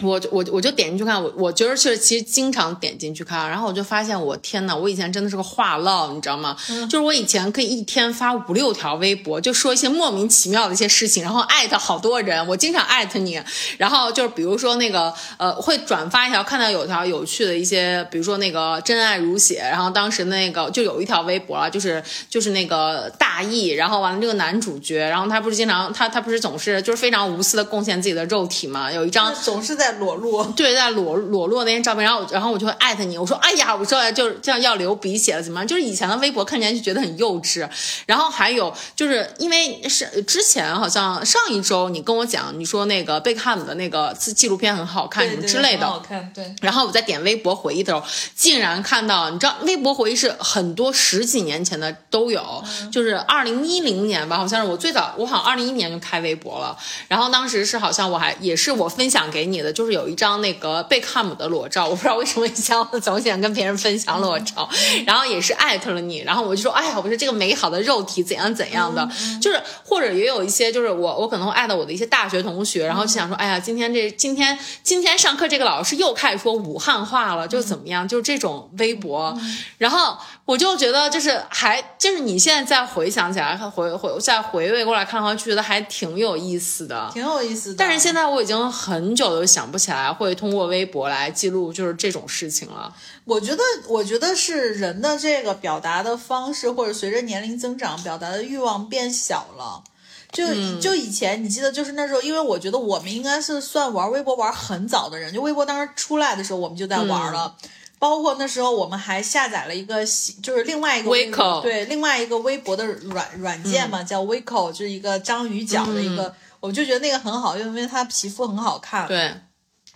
[0.00, 6.56] 我就我我就点进去看，我我觉得是其实经常点进去看，然后我就发现我天呐，我以前真的是个话唠，你知道吗？
[6.88, 13.40] 就是我以前可以一天发五六条微博，就说一些莫名其妙的一些事情，然后艾特好多人，我经常艾特你，
[13.76, 30.44] 然后就是比如说那个呃会转发一条，看到有条有趣的一些，比如说那个真爱如血，然后当时那个就有一条微博啊，就是就是那个大义，然后完了这个男主角，然后他不是经常他他不是总是就是非常无私的贡献自己的肉体嘛，有一张总是在裸露。
[30.52, 35.66] 对，在裸裸露那些照片，然后然后我就会艾特你，我说哎呀，我说就是这样要流鼻血了，怎么样？
[35.66, 37.68] 就是以前的微博看起来就觉得很幼稚。
[38.06, 46.54] 然后还有就是因为是之前好像上一周你跟我讲，你说那个贝克汉姆的那个纪纪录片很好看什么之类的，很好看，对。
[46.60, 56.76] 然后我在点微博回忆的时候，竟然看到，你知道，微博回忆是很多十几年前的都有，就是二零一零年吧，好像是我最早，我好像二零一年就开微博了。
[57.08, 64.68] 然后当时是好像我还也是我分享给你的，就是有一张那个贝克汉姆的裸照，我不知道为什么以前我总喜欢跟别人分享裸照，
[65.06, 69.08] 然后也是艾特了你，然后我就说，哎呀，我说这个美好的肉体怎样怎样的，
[69.40, 79.38] 就是或者也有一些就是我我可能会艾特我的一些大学同学，然后就想说，哎呀，今天这今天今天上课这个老师又开始说武汉话了，就怎么样，就是这种微博，
[79.78, 87.10] 然后我就觉得就是还就是你现在再回想起来，回回再回味过来看的话，就觉得还挺有意思的。
[87.12, 87.76] 挺有意思的。
[87.76, 92.90] 但是现在我已经很久都想不起来会通过微博来记录就是这种事情了。
[93.26, 99.84] 我觉得，我觉得是人的这个表达的方式，或者随着年龄增长，表达的欲望变小了。
[100.32, 100.46] 就
[100.80, 107.54] 就以前，你记得就是那时候，因为我觉得我们应该是算玩微博玩很早的人，就微博当时出来的时候，我们就在玩了。
[107.98, 110.04] 包括那时候，我们还下载了一个，
[110.42, 111.30] 就是另外一个微
[111.62, 119.06] 对，另外一个微博的软软件嘛，叫 Weico，就是一个章鱼脚的一个，我就觉得那个很好用，因为它皮肤很好看。
[119.08, 119.34] 对，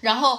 [0.01, 0.38] 然后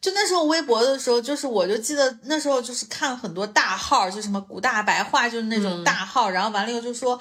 [0.00, 7.20] 就那时候微博的时候，就是我就记得那时候就是看很多大号，就什么古大白话，就是那种大号，然后完了以后就说。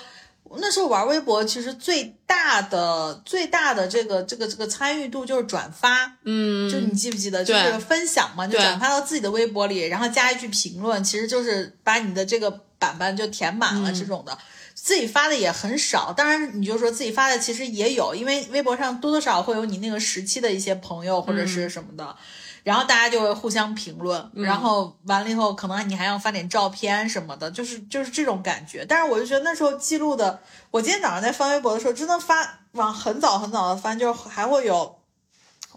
[0.60, 14.38] 那时候玩微博，其实最大的、最大的这个、这个、这个参与度就是转发，嗯，就你记不记得，就是分享嘛，就转发到自己的微博里，然后加一句评论，其实就是把你的这个板板就填满了这种的。
[14.74, 22.16] 自己发的也很少，当然你就说自己发的其实也有，因为微博上多多少少会有你那个时期的一些朋友或者是什么的，
[22.64, 28.86] 然后大家就会互相评论，然后完了以后可能你还要发点照片什么的，就是就是这种感觉。
[28.88, 35.00] 但是我就觉得那时候记录的，我今天早上在翻微博的时候，真的发往很早很早的翻，就是还会有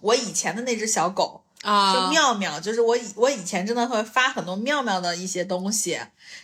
[0.01, 1.41] 我以前的那只小狗。
[1.63, 5.99] 啊就啊，妙妙，就是我以我以前真的会发很多妙妙的一些东西，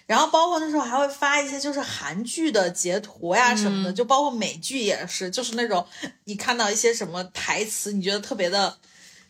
[0.07, 5.87] 然后包括那时候还会发一些就是韩剧的截图呀什么的，就包括美剧也是，就是那种
[6.25, 8.79] 你看到一些什么台词，你觉得特别的，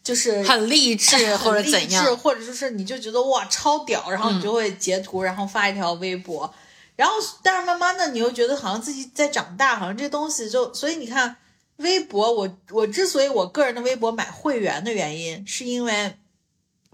[0.02, 6.52] 就是很励志或者怎样，或者就是你就觉得哇超屌，然后你就会截图，然后发一条微博，
[6.96, 11.36] 然后但是慢慢的你又觉得好像自己在长大，好像这东西就所以你看
[11.76, 16.16] 微博，我我之所以我个人的微博买会员的原因，是因为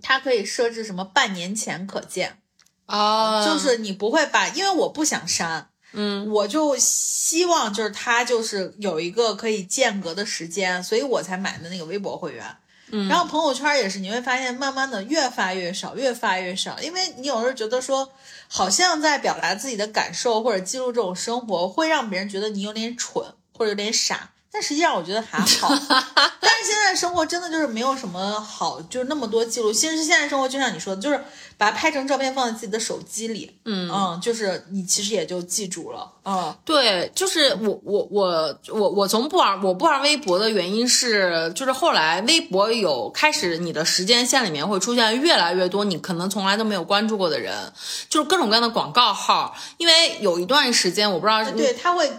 [0.02, 2.38] 它可以设置什么半年前可见，
[2.86, 5.68] 啊，就是你不会把，因为我不想删。
[5.98, 12.44] 嗯，我就希望就是它就是有一个可以间隔的时间，所以我才买的那个微博会员。
[12.90, 18.12] 嗯，然后朋友圈也是，你会发现慢慢的越发越少，越发越少，因为你有时候觉得说，
[18.48, 24.30] 好像在表达自己的感受或者记录这种生活，会让别人觉得你有点蠢或者有点傻。
[24.56, 25.68] 但实际上我觉得还好，
[26.40, 29.70] 但是现在生活真的就是没有什么好，就是那么多记录。
[29.70, 31.22] 其实现在生活就像你说的，就是
[31.58, 36.56] 把它拍成照片放在自己的手机里，嗯就是你其实也就记住了，嗯。
[36.64, 47.70] 对，就是我我我我我从不玩我不玩微博的原因是，就是后来微博有开始你的时间线里面会出现越来越多你可能从来都没有关注过的人，
[48.08, 49.54] 就是各种各样的广告号。
[49.76, 52.10] 因为有一段时间我不知道对，他会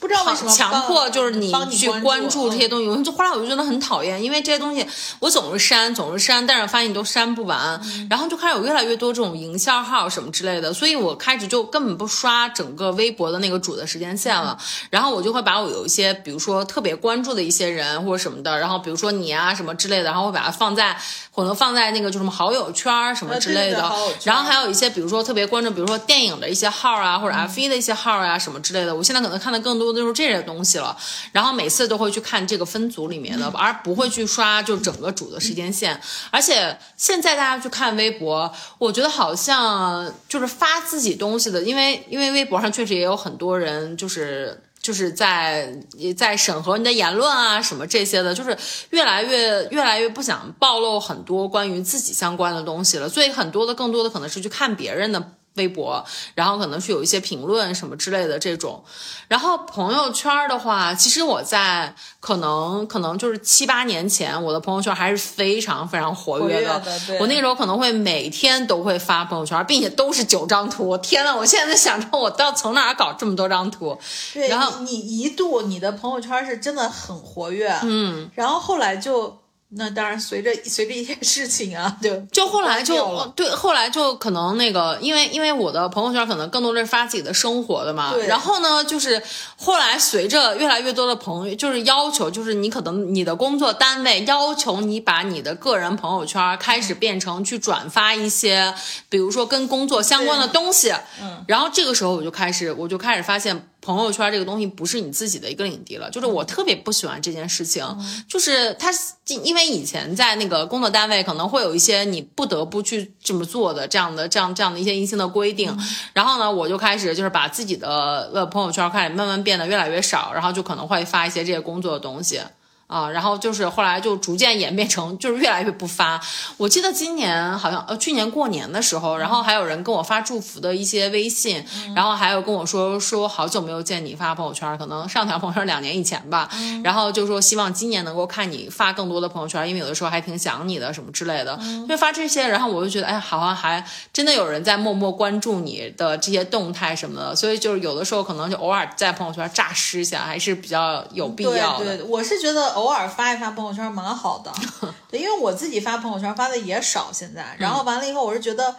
[0.00, 4.86] 不知道为什么强迫就是你去关注这些嗯东西，我就后来我就觉得很讨厌，因为这些东西
[5.18, 8.06] 我总是删，总是删，但是发现你都删不完，嗯。
[8.08, 14.56] 然后就开始有越来越多这种营销号什么之类的，所以我开始就根本不刷整个微博的那个主的时间线了，
[14.90, 20.96] 然后我就会把我有一些比如说特别关注的一些人或者什么的，然后比如说你啊什么之类的，然后我把它放在
[21.34, 23.92] 可能放在那个就什么好友圈什么之类的，
[24.24, 28.94] 然后还有一些比如说特别关注，比如说电影的一些号啊，或者 F 一的一些号啊什么之类的。
[28.94, 30.96] 我现在可能看的更多的就是这些东西了，
[31.32, 36.00] 然后每次都会去看这个分组里面的，而不会去刷就整个主的时间线。
[36.30, 44.62] 而且现在大家去看微博，我觉得好像就是发自己东西的，因为因为微博上确实也有很多人就是。
[44.80, 45.76] 就是在
[46.16, 48.56] 在审核你的言论啊，什么这些的，就是
[48.90, 58.82] 越来越越来越不想暴露很多关于自己相关的东西了，所以很多的更多的可能是去看别人的微博，然后可能是有一些评论什么之类的这种。
[59.26, 66.62] 然后朋友圈的话，其实我在可能可能就是七八年前，我的朋友圈还是非常非常活跃的。
[66.62, 70.96] 跃的我那个时候可能会每天都会发朋友圈，并且都是九张图。
[70.98, 73.98] 天呐，我现在在想着我到从哪儿搞这么多张图？
[74.32, 79.37] 对，然后你你一度你的朋友圈是真的很活跃，嗯，然后后来就
[79.70, 89.22] 那当然随着随着一些事情啊，就 就后来就对，后来就可能那个，因为因为我的朋友圈可能更多的是发自己的生活的嘛，对然后呢，就是
[89.56, 98.72] 后来随着越来越多的朋友，就是要求，就是你可能你的工作单位要求你把你的个人朋友圈开始变成去转发一些，
[99.10, 103.68] 比如说跟工作相关的东西，嗯，然后这个时候我就开始我就开始发现。
[103.80, 107.84] 朋友圈这个东西不是你自己的一个领地了，就是我特别不喜欢这件事情，
[108.28, 108.90] 就是他
[109.26, 115.76] 因为以前在那个工作单位可能会有一些你不得不去这么做的这样的这样这样的一些硬性的规定，
[116.12, 122.40] 然后呢，我就开始就是把自己的呃朋友圈开始慢慢变得越来越少，然后就可能会发一些这些工作的东西。
[122.88, 126.20] 啊，然后就是后来就逐渐演变成就是越来越不发。
[126.56, 131.62] 我记得今年好像呃去年过年的时候，然后还有人跟我发祝福的一些微信，
[131.94, 136.48] 然后还有跟我说说好久没有见你发朋友圈，可能上条朋友圈两年以前吧，
[136.82, 143.84] 然后就说希望今年能够看你发更多的朋友圈，因为有的时候还挺想你的什么之类的，就发这些，然后我就觉得哎，好像还
[144.14, 151.84] 真的有人在默默关注你的这些动态什么的，所以就是有的时候可能就偶尔在朋友圈诈尸一下，还是比较有必要的。
[151.84, 154.52] 对对，我是觉得偶尔发一发朋友圈蛮好的，
[155.10, 158.76] 对，因为我自己发朋友圈发的也少现在，然后完了以后，我是觉得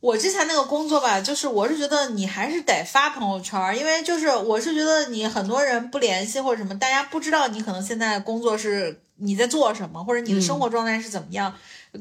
[0.00, 11.52] 我之前那个工作吧，就是我是觉得你还是得发朋友圈，因为就是我是觉得你很多人不联系或者什么，大家不知道你可能现在工作是你在做什么，或者你的生活状态是怎么样。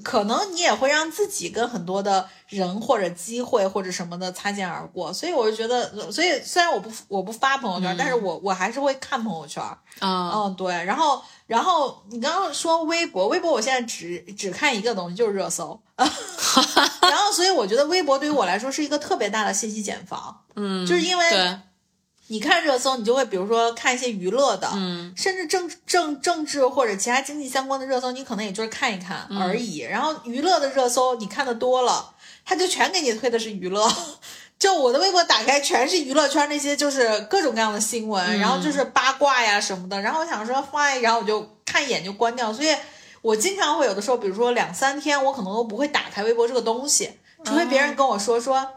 [0.03, 9.61] 可能你也会让自己跟很多的人或者机会或者什么的擦肩而过，所以我就觉得，所以虽然我不我不发朋友圈，但是我我还是会看朋友圈。
[9.99, 10.73] 啊，嗯，对。
[10.83, 15.79] 然后，然后你刚刚说微博，微博我现在只只看一个东西，就是热搜。
[15.95, 20.41] 然后，所以我觉得微博对于我来说是一个特别大的信息茧房。
[20.55, 21.57] 嗯，就是因为对。
[22.27, 29.79] 你看热搜，你就会比如说看一些娱乐的，嗯，甚至政政政治或者其他经济相关的热搜，你可能也就是看一看而已。
[29.79, 32.13] 然后娱乐的热搜你看的多了，
[32.43, 33.87] 他就全给你推的是娱乐。
[34.57, 40.01] 就我的微博打开全是娱乐圈那些就是各种各样的新闻，然后就是八卦呀什么的。
[40.01, 42.51] 然后我想说 fine，然后我就看一眼就关掉。
[42.51, 42.73] 所以
[43.21, 47.11] 我经常会有的时候，比如说两三天，我可能都不会打开微博这个东西，
[47.43, 48.67] 除非别人跟我说说。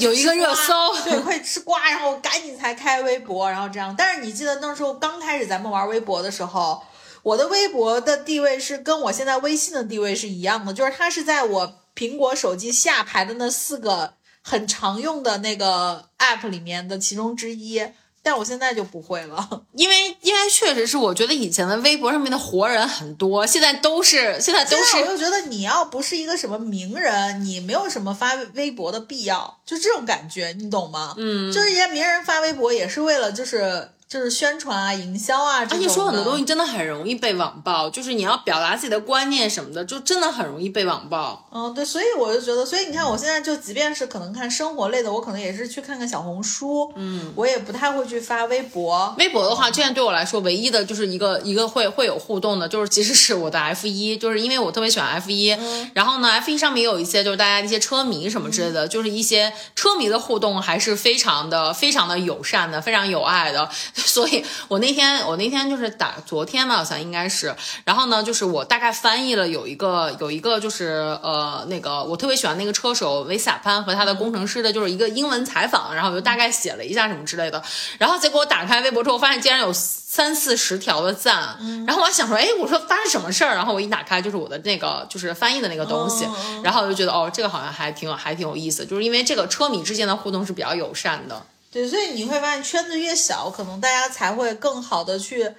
[0.00, 0.72] 有一个热搜，
[1.04, 3.94] 对，快吃瓜，然后赶紧才开微博，然后这样。
[3.96, 6.82] 但是你记得那时候刚开始咱们玩微博的时候，
[7.22, 17.82] 我的微博的地位是跟我现在微信的地位是一样的，就是它是在我苹果手机下排的那四个很常用的那个 app 里面的其中之一。
[18.22, 24.98] 但我现在就不会了， 因为因为确实是，我觉得以前的微博上面的活人很多，现在都是现在都是。
[24.98, 31.14] 我就觉得你要不是一个什么名人，你没有什么发微博的必要，就这种感觉，你懂吗？
[31.16, 33.90] 嗯，就是人家名人发微博也是为了就是。
[34.08, 41.46] 就是宣传啊，营销啊，而且说很多东西真的很容易被网暴，就是你要表达自己的观念什么的，就真的很容易被网暴。
[41.52, 49.14] 嗯，对，所以我就觉得，所以你看，我现在就即便是可能看生活类的，我可能也是去看看小红书，嗯，我也不太会去发微博。
[49.18, 55.54] 微博的话，现在对我来说，唯一的就是一个一个会会有互动的，就是其实是我的 F 一，就是因为我特别喜欢 F 一，
[55.92, 63.68] 然后呢，F 一上面也有一些就是大家一些车迷什么之类的，就是一些车迷的互动还是非常的非常的友善的，非常有爱的，
[64.06, 64.78] 所以我。
[64.78, 67.52] 那天我那天就是打昨天吧，好像应该是，
[67.84, 77.60] 然后呢，就是我大概翻译了有一个有一个就是呃那个我特别喜欢那个车手维萨潘和他的工程师的，就是一个英文采访，然后我就大概写了一下什么之类的，
[77.98, 83.56] 然后结果我打开微博之后，发现竟然有三四十条的赞，然后我还想说，哎，我说发生什么事儿？
[83.56, 86.24] 然后我一打开就是我的那个就是翻译的那个东西，
[86.62, 91.42] 然后我就觉得哦，这个好像还挺有还挺有意思，就是因为这个车迷之间的互动是比较友善的。
[91.70, 95.54] 对，所以你会发现圈子越小，可能大家才会更好的去。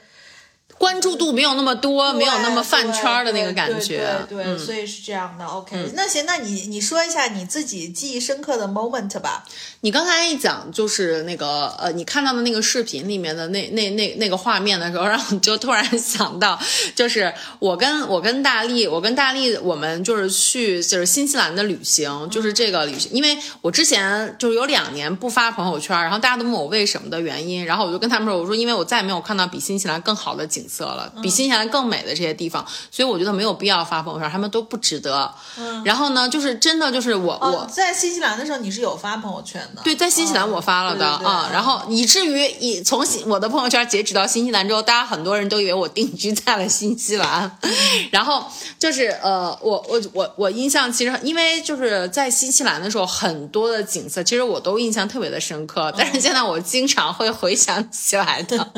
[0.80, 5.46] 关注度没有那么多，没有那么饭圈的那个感觉，对，所以是这样的。
[5.46, 9.44] OK，那行，那你你说一下你自己记忆深刻的 moment 吧。
[9.82, 16.58] 你刚才一讲就是那个呃，你看到的那个视频里面的那那那那个画面的时候，让我就突然想到，
[16.96, 30.66] 就是我跟我跟大力，我跟大力，我们就是去就是新西兰的旅行，就是这个旅行，因为我之前就是有两年不发朋友圈，然后大家都问我为什么的原因，然后我就跟他们说，我说因为我再也没有看到比新西兰更好的景。
[30.70, 35.34] 色了，比新西兰更美的这些地方，所以我觉得没有必要发朋友圈，他们都不值得。
[35.58, 39.82] 嗯，然后呢，就是真的就是我我在新西兰的时候，你是有发朋友圈的。
[39.84, 47.58] 对，在新西兰我发了的啊，然后以至于以从我的朋友圈截止到新西兰之后，大家很多人都以为我定居在了新西兰。
[48.12, 48.46] 然后
[48.78, 58.72] 就是呃，我我我我印象其实因为就是在新西兰的时候，很多的景色其实我都印象特别的深刻，但是现在我经常会回想起来的。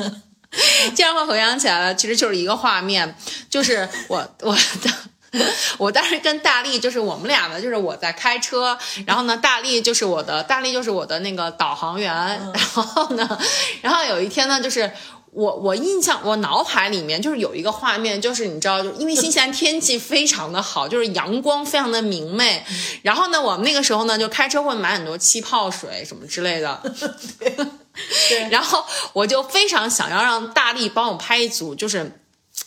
[0.94, 3.14] 竟然会回想起来了，其实就是一个画面，
[3.48, 5.44] 就是我我的，
[5.78, 8.76] 我当时跟大力，就是我们俩呢，就是我在开车，
[9.06, 13.38] 然后呢，大力就是我的，大力就是我的那个导航员，然后呢，
[13.80, 14.92] 然后有一天呢，就是
[15.34, 22.62] 我我印象我脑海里面就是有一个画面，就是你知道，就因为新西兰天气非常的好，就是阳光非常的明媚，
[23.00, 26.82] 然后呢，我们那个时候呢就开车会买很多气泡水什么之类的。
[28.28, 32.18] 对然后我就非常想要让大力帮我拍一组，就是。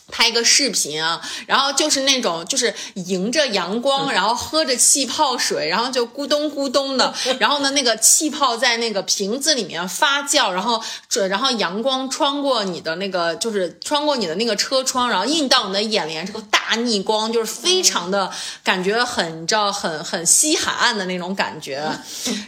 [0.08, 18.30] 拍一个视频啊，然后就是那种就是迎着阳光，然后喝着气泡水，然后就咕咚咕咚的， 然后呢那个气泡在那个瓶子里面发酵，然后这然后阳光穿过你的那个就是穿过你的那个车窗，然后映到你的眼帘，这个大逆光就是非常的
[18.62, 21.82] 感觉很你知道很很西海岸的那种感觉。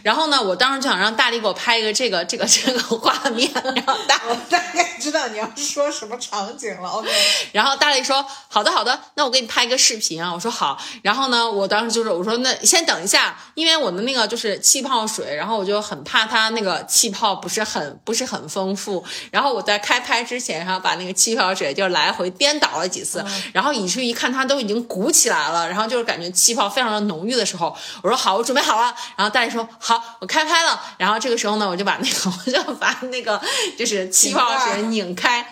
[0.01, 6.89] 然后呢，我当时就想让大力给我拍一个这个这个这个画面，然后大我大概知道你要说什么场景了。
[6.89, 7.09] OK，
[7.51, 10.77] 然后大力说：“好的，好的，那我给你拍个视频啊。”我说好。
[11.01, 19.03] 然后呢，我当时就是我说那先等一下，因为我的那个就是气泡水，然后我就很怕它那个气泡不是很不是很丰富。
[19.31, 23.23] 然后我在开拍之前，然后把那个气泡水就来回颠倒了几次，
[23.53, 28.93] 然后以至于一看它都已经鼓起来了，然后就是感觉气泡非常的浓郁的时候，我说好，我准备好了。
[29.15, 30.81] 然后大力说好，我开拍了。
[30.97, 33.39] 然后这个时候呢，我就把那个我就把那个
[33.77, 35.45] 就是气泡水拧开，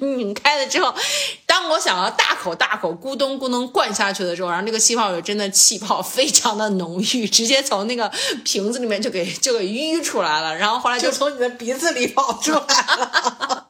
[0.00, 0.94] 拧开了之后，
[1.48, 8.12] 当我想要大口大口咕咚咕咚灌下去的时候，然后那个气泡水真的气泡非常的浓郁，直接从那个
[8.44, 10.54] 瓶子里面就给就给淤出来了。
[10.54, 13.64] 然后后来就从你的鼻子里跑出来了。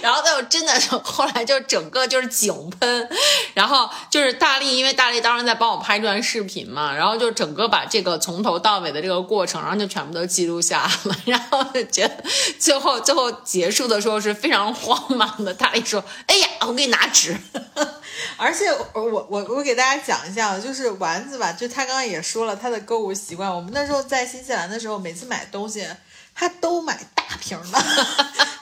[0.00, 0.72] 然后就真的
[1.02, 3.08] 后来就整个就是井喷，
[3.52, 12.24] 然后就是大力，因为大力当时在帮我拍这段视频嘛，然后就整个把这个从头到尾的这个过程，然后就全部都记录下了，然后就觉得
[12.58, 15.52] 最后最后结束的时候是非常慌忙的。
[15.52, 17.36] 大力说：“哎呀，我给你拿纸。
[18.36, 23.54] 而且我我我我给大家讲一下，就是丸子吧，就他刚刚也说了他的购物习惯。
[23.54, 25.86] 我们那时候在新西兰的时候，每次买东西
[26.34, 27.84] 他都买大瓶的，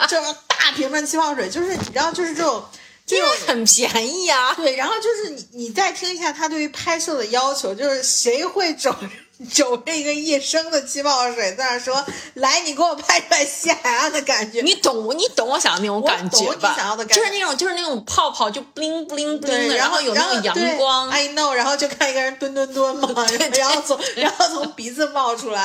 [0.08, 2.64] 这 种大瓶的气泡水，就是你知道，就是这种
[3.06, 3.28] 这种。
[3.46, 4.52] 很便宜啊。
[4.54, 8.94] 对，然后就是你，你再听一下他对于拍摄的要求，就是谁会走
[9.54, 14.60] 走这个一升的气泡水，在那说，来，你给我拍出来西海岸的感觉。
[14.62, 16.74] 你懂我，你懂我想要那种感觉我懂你吧？
[16.76, 21.08] 想要的感觉就是那种，就是那种泡泡，就 bling bling bling，的，然后有那种阳光。
[21.08, 23.08] ，I know，然后就看一个人蹲蹲蹲嘛
[23.56, 25.64] 然后从然后从鼻子冒出来，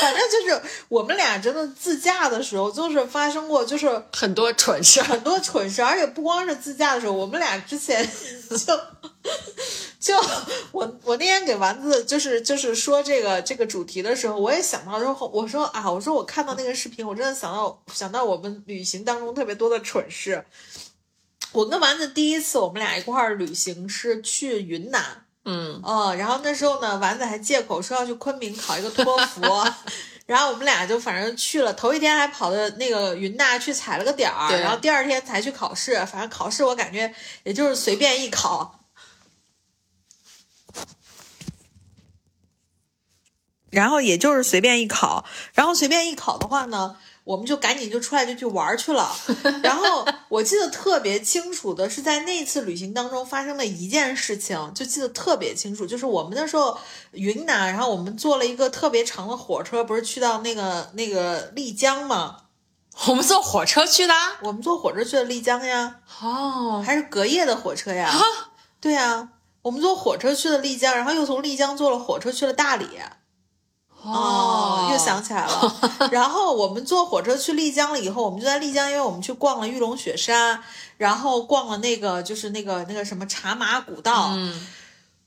[0.00, 8.08] 反正就是我们俩真的自驾的时候，就是发生过就是很多蠢事，很多蠢事，而且不光是自驾的时候，我们俩之前
[8.50, 8.80] 就
[9.98, 10.14] 就
[10.70, 20.44] 我我那天给丸子就是就是说这个这个主题的时候，我也想到之后，我说啊，我说我看到那个视频，我真的想到想到我们旅行当中特别多的蠢事。
[21.52, 29.40] 我跟丸子第一次我们俩一块儿旅行是去云南，嗯，哦，然后那时候呢，丸子还借口说要去昆明考一个托福，
[30.26, 37.14] 然后我们俩就反正去了，头一天还跑到那个云大去踩了个点儿，然后第二天才去考试，反正考试我感觉
[37.44, 38.83] 也就是随便一考。
[43.74, 49.14] 然后也就是随便一考，然后随便一考的话呢，我们就赶紧就出来就去玩去了。
[49.62, 56.78] 然后我记得特别清楚的是，在那次旅行当中发生的一件事情，就记得特别清楚，就是我们那时候
[57.12, 62.36] 云南，然后我们坐了一个特别长的火车，不是去到那个那个丽江吗？
[63.08, 64.38] 我们坐火车去的啊。
[64.42, 68.06] 我们坐火车去的丽江呀，哦，还是隔夜的火车呀？
[68.08, 68.22] 啊，
[68.80, 69.30] 对呀，
[69.62, 72.86] 我们坐火车去的丽江，然后又从丽江坐了火车去了大理。
[74.04, 75.76] 哦，又想起来了。
[76.12, 80.62] 然后我们坐火车去丽江了以后，我们就在丽江，因为我们去逛了玉龙雪山，
[80.98, 84.32] 然后逛了那个就是那个那个什么茶马古道。
[84.34, 84.66] 嗯，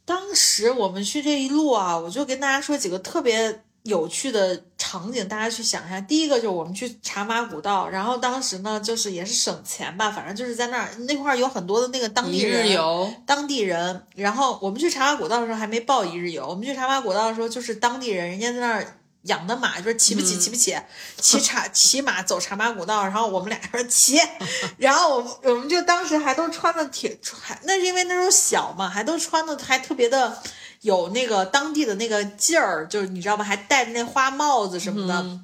[0.05, 5.99] 当时我们去这一路啊，我就跟大家说几个特别有趣的场景，大家去想一下。
[6.01, 20.77] 第一个就是我们去茶马古道，然后当时呢就是也是省钱吧，反正就是在那儿那块儿有很多的那个当地人日游，当地人，然后我们去茶马古道的时候还没报一日游，我们去茶马古道的时候就是当地人，人家在那儿养的马，就是骑不起，骑不起，
[21.17, 24.19] 骑茶骑马走茶马古道，然后我们俩说骑，
[24.77, 30.41] 然后我们我们就当时还都穿的挺，还那是因为那时候小嘛，还都穿的还特别的
[30.81, 35.39] 有那个当地的那个劲儿，就是你知道吧，还戴着那花帽子什么的，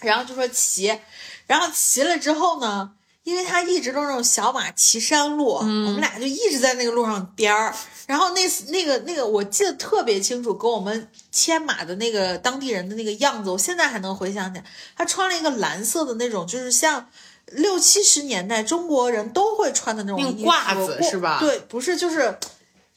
[0.00, 0.98] 然后就说骑，
[1.46, 2.92] 然后骑了之后呢。
[3.22, 7.72] 因为他一直都是那种小马骑山路，我们俩就一直在那个路上颠儿。
[8.06, 14.64] 然后那次那个那个，我记得特别清楚，给我们牵马的那个当地人的那个样子，我现在还能回想起来。
[14.96, 17.08] 他穿了一个蓝色的那种，就是像
[17.52, 22.36] 六七十年代中国人都会穿的那种那个褂子是吧对，不是，就是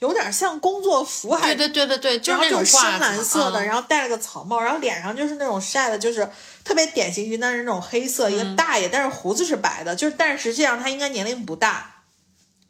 [0.03, 6.29] 有点像工作服，还对对对对对，就是那种深蓝色的，嗯然后戴了个草帽，然后脸上就是那种晒的，就是
[6.65, 11.89] 特别典型云南人那种黑色，一个嗯大爷，但是胡子是白的，就是但是实际上他应该年龄不大。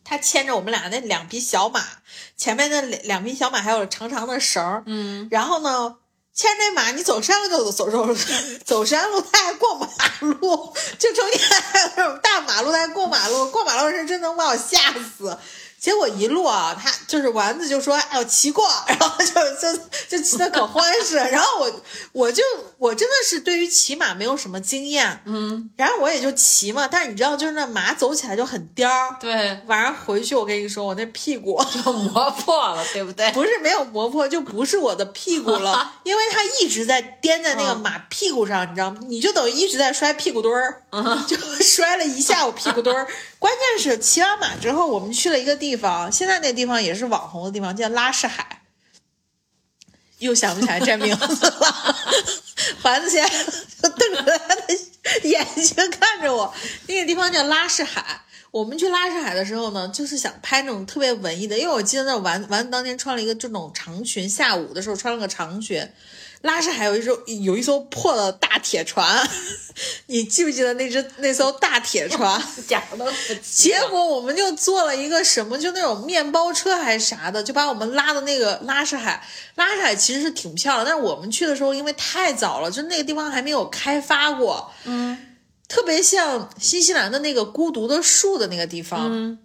[0.05, 1.81] 他牵着我们俩那两匹小马，
[2.38, 5.95] 前面那两两匹小马还有长长的绳儿，嗯，然后呢，
[6.36, 8.15] 牵着马，你走山路就走走走
[8.65, 9.88] 走山路，他还过马
[10.19, 15.36] 路，就中间还有那种大马路，他还过马路，过马路是真能把我吓死。
[15.84, 18.65] 结果一路啊，他就是丸子就说：“哎呦，骑过。
[18.88, 21.17] ”然后就就就骑得可欢实。
[21.17, 21.81] 然后我
[22.13, 22.41] 我就
[22.77, 26.88] 我真的是对于骑马没有什么经验，嗯，然后我也就骑嘛。
[26.88, 29.17] 但是你知道，就是那马走起来就很颠儿。
[29.19, 33.29] 对，晚上回去，我跟你说，我那屁股就磨破了，对不对？
[33.34, 39.01] 不是没有磨破，就不是我的屁股了，因为它一直在颠在那个马屁股上，你知道吗？
[39.09, 40.81] 你就等于一直在摔屁股墩儿，
[41.27, 43.05] 就摔了一下午屁股墩儿。
[43.38, 48.61] 关键是骑完马之后，我们去了一个地方，现在那地方也是网红的地方，叫拉市海。
[50.19, 51.95] 又想不起来这名字了，
[52.84, 54.63] 丸子现在瞪着他的
[55.24, 56.53] 眼睛看着我。
[56.88, 58.21] 那个地方叫拉市海。
[58.51, 65.86] 我们去拉市海的时候呢，就是想拍那种特别文艺的，因为我记得那丸丸子当天穿了一个这种长裙，下午的时候穿了个长裙。
[66.43, 69.25] 拉市海有一艘有一艘破的大铁船，
[70.07, 72.41] 你记不记得那只那艘大铁船？
[72.67, 73.13] 假的。
[73.41, 79.25] 结果我们就坐了一个什么，就那种面包车还是啥的，就把我们拉到那个拉市海。
[79.55, 84.69] 拉市海其实是挺漂亮，但是我们去的时候因为太早了，就那个地方还没有开发过。
[84.83, 85.37] 嗯，
[85.69, 89.07] 特别像新西兰的那个孤独的树的那个地方。
[89.09, 89.39] 嗯，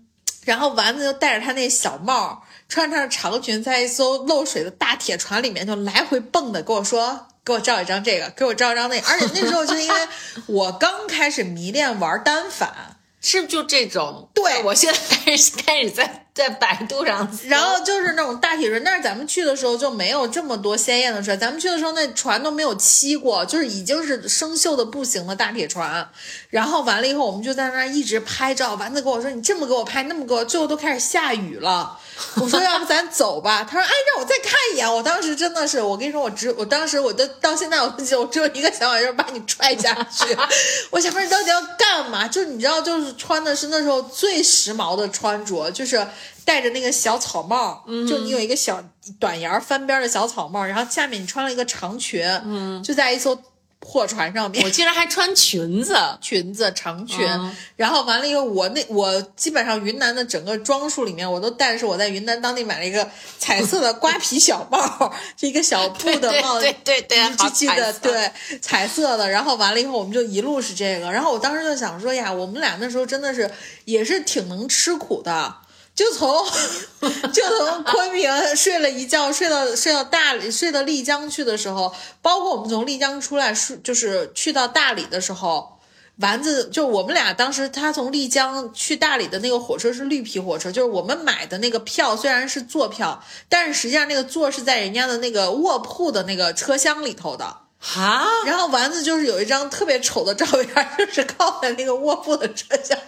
[0.44, 10.01] 然后丸子就戴着他那小帽，穿着长裙，在一艘漏水的大铁船里面就来回蹦的，跟我说：“给我照一张这个，给我照一张那个。”而且那时候就是因为
[10.47, 12.95] 我刚开始迷恋玩单反。
[13.21, 14.31] 是不是就这种？
[14.33, 26.09] 对我现在开始开始在在百度上，然后就是那种大铁船，但是咱们去的时候就没有这么多鲜艳的船，咱们去的时候那船都没有漆过，就是已经是生锈的不行的大铁船。
[26.51, 28.74] 然后完了以后，我们就在那儿一直拍照。
[28.76, 31.99] 丸子跟我说：“你这么给我拍，那么给我。”最后都开始下雨了。
[32.36, 40.34] 我说：“要不咱走吧？”他说：“哎，让我再看一眼。”我当时真的是，我跟你说，我只我当时我都到现在我都记得，我只有一个想法，就是把你踹下去。
[40.90, 42.26] 我想说你到底要干嘛？
[42.26, 46.07] 就是你知道，就是穿的是那时候最时髦的穿着，就是
[46.46, 48.82] 戴着那个小草帽，就你有一个小
[49.20, 53.38] 短檐翻边的小草帽，然后下面你穿了一个长裙，嗯，就在一艘
[53.81, 54.70] 破船上面我。
[54.70, 63.09] 竟然还穿裙子， 裙子长裙，嗯然后完了以后，我那我基本上云南的整个装束里面，我都带的是我在云南当地买了一个
[63.39, 69.29] 彩色的瓜皮小帽，就一个小布的帽子，对对对你好记记得对彩色的。
[69.31, 71.11] 然后完了以后，我们就一路是这个。
[71.12, 73.51] 然后我当时就想说呀，我们俩那时候真的是
[73.85, 75.55] 也是挺能吃苦的。
[75.99, 76.46] 就从
[77.34, 81.92] 就从昆明睡了一觉，睡到睡到大理，睡到丽江去的时候，
[82.22, 85.80] 包括我们从丽江出来，是就是去到大理的时候，
[86.18, 97.68] 丸子就我们俩当时他从丽江去大理的那个火车是绿皮火车，就是我们买的那个票虽然是坐票，但是实际上那个座是在人家的那个卧铺的那个车厢里头的。
[97.81, 102.99] 哈，然后丸子就是有一张特别丑的照片，就是靠在那个卧铺的车厢，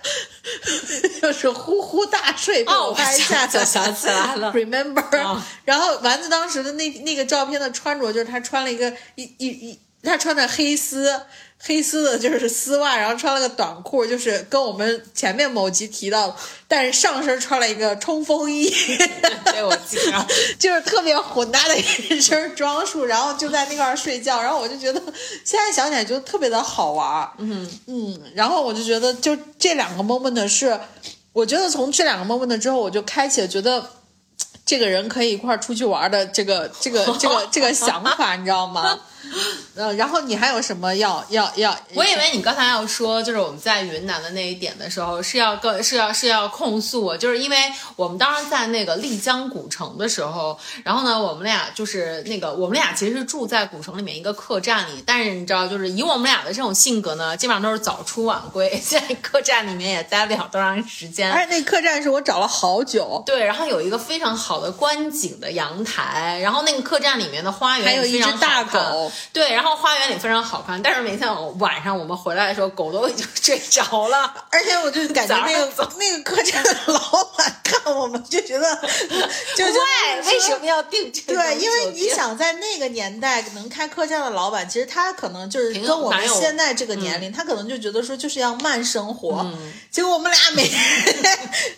[1.20, 11.20] 就是呼呼大睡被哦我拍下来了 Remember？、哦然后丸子当时的那那个照片的穿着就是他穿了一个一一一，他穿的黑丝。
[11.62, 16.34] 黑丝的就是丝袜，然后穿了个短裤，就是跟我们前面某集提到，
[16.66, 18.70] 但是上身穿了一个冲锋衣，
[19.44, 20.26] 对我记着。
[20.58, 25.00] 就是特别混搭的一身装束，然后就在那块儿睡觉，然后我就觉得
[25.44, 30.80] 现在想起来就特别的好玩，嗯嗯，然后我就觉得就这两个 moment 是，
[31.34, 33.84] 我觉得从这两个 moment 之后，我就开启了觉得
[34.64, 38.98] 这个人可以一块儿出去玩的这个这个这个这个想法，你知道吗？
[39.74, 41.76] 呃， 然后你还有什么要要要？
[41.94, 47.56] 我以为你刚才要说，就是我们在云南的那一点的时候，是要跟是要是要控诉我，就是因为
[47.96, 61.30] 我们当时在那个丽江古城的时候，然后呢，我们俩就是那个我们俩其实是住在古城里面一个客栈里，但是你知道，就是以我们俩的这种性格呢，基本上都是早出晚归， 在客栈里面也待不了多长时间。
[61.32, 74.32] 而且那客栈是我找了好久，对，然后有一个非常好的观景的阳台，然后那个客栈里面的花园还有一只大好对，然后花园里非常好看，但是每天晚上我们回来的时候，狗都已经 睡着了。
[74.50, 78.76] 而且我就感觉那个那个客栈的老板看我们就觉得，
[79.56, 89.46] 就觉得喂，为什么要订这种对，因为你想在那个年代能开客栈的老板，其实他可能就是跟我们现在这个年龄，他可能就觉得说就是要慢生活。
[89.90, 90.80] 结果我们俩每天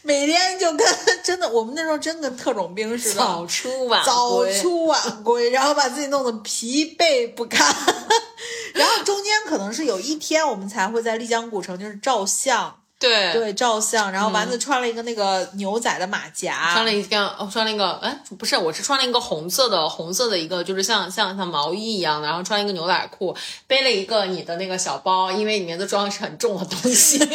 [0.02, 0.86] 每天就跟
[1.22, 7.74] 真的，我们那时候真跟特种兵似的，早出晚早出晚归，然后把自己弄得疲惫不看。
[8.74, 12.81] 然后中间可能是有一天我们才会在丽江古城就是照相。
[13.02, 23.36] 对对照相，然后丸子穿了一个那个牛仔的马甲，穿了一件，哦，穿了一个，哎，不是，我是穿了一个红色的，红色的一个，就是像像像毛衣一样的，然后穿了一个牛仔裤，
[23.66, 27.18] 背了一个你的那个小包，因为里面都装的是很重的东西。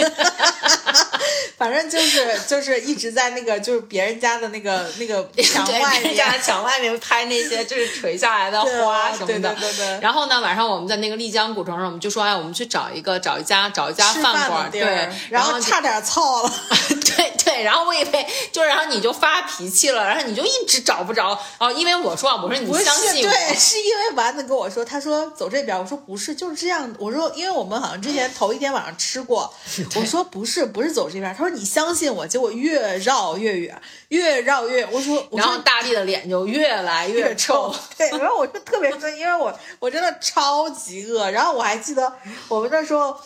[1.58, 6.16] 反正就是就是一直在那个就是别人家的那个那个墙外面。
[6.40, 9.40] 墙外面拍那些就是垂下来的花什么的。
[9.40, 16.54] 对对对对然后呢，晚上我们在那个丽江古城上，我们就说，哎，我们去找一个找一家找一家饭馆，对，然后就后差点操了。
[17.18, 26.94] 对对，然后我以为就是，然后你就发脾气了，然后你就一直找不着，哦，因为我说啊，我说你相信我，对，是因为丸子跟我说，他说走这边，我说不是，就是这样。
[27.00, 29.52] 我说，因为我们好像之前头一天晚上吃过，
[29.96, 31.34] 我说不是，不是走这边。
[31.34, 34.90] 他说你相信我，结果越绕越远，越绕越远。
[34.92, 37.74] 我说，然后大力的脸就越来越臭。。
[37.98, 41.32] 对，然后我就特别生气，因为我我真的超级饿。
[41.32, 42.14] 然后我还记得
[42.48, 43.18] 我们那时候。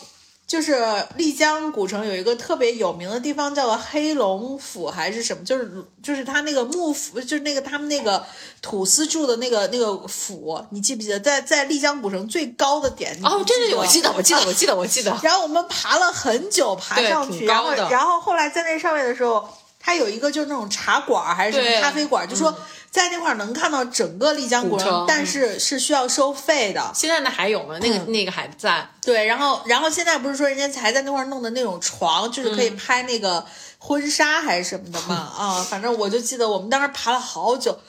[0.52, 0.78] 就是
[1.16, 5.42] 丽江古城有一个特别有名的地方，叫做黑龙府还是什么？
[5.46, 5.72] 就是
[6.04, 8.22] 就是他那个幕府，就是那个他们那个
[8.62, 11.18] 土司住的那个那个府，你记不记得？
[11.22, 13.18] 在在丽江古城最高的点？
[13.24, 15.18] 哦，不对对对，我记得得，我记得，我记得，我记得。
[15.24, 19.48] 然后我们爬了很久，爬上去，然后然后后来在那上面的时候，
[19.80, 22.54] 它有一个就是那种茶馆还是什么咖啡馆，就说
[22.92, 26.92] 在那块儿能看到整个丽江古城，古但是是需要收费的。
[26.94, 27.80] 现在那还有吗？
[27.82, 28.88] 那个、嗯那个还在。
[29.02, 33.44] 对，然后然后现在不是说人家还在那块儿弄的那种床，就是可以拍那个
[33.80, 35.16] 婚纱还是什么的嘛？
[35.38, 37.80] 啊，反正我就记得我们当时爬了好久。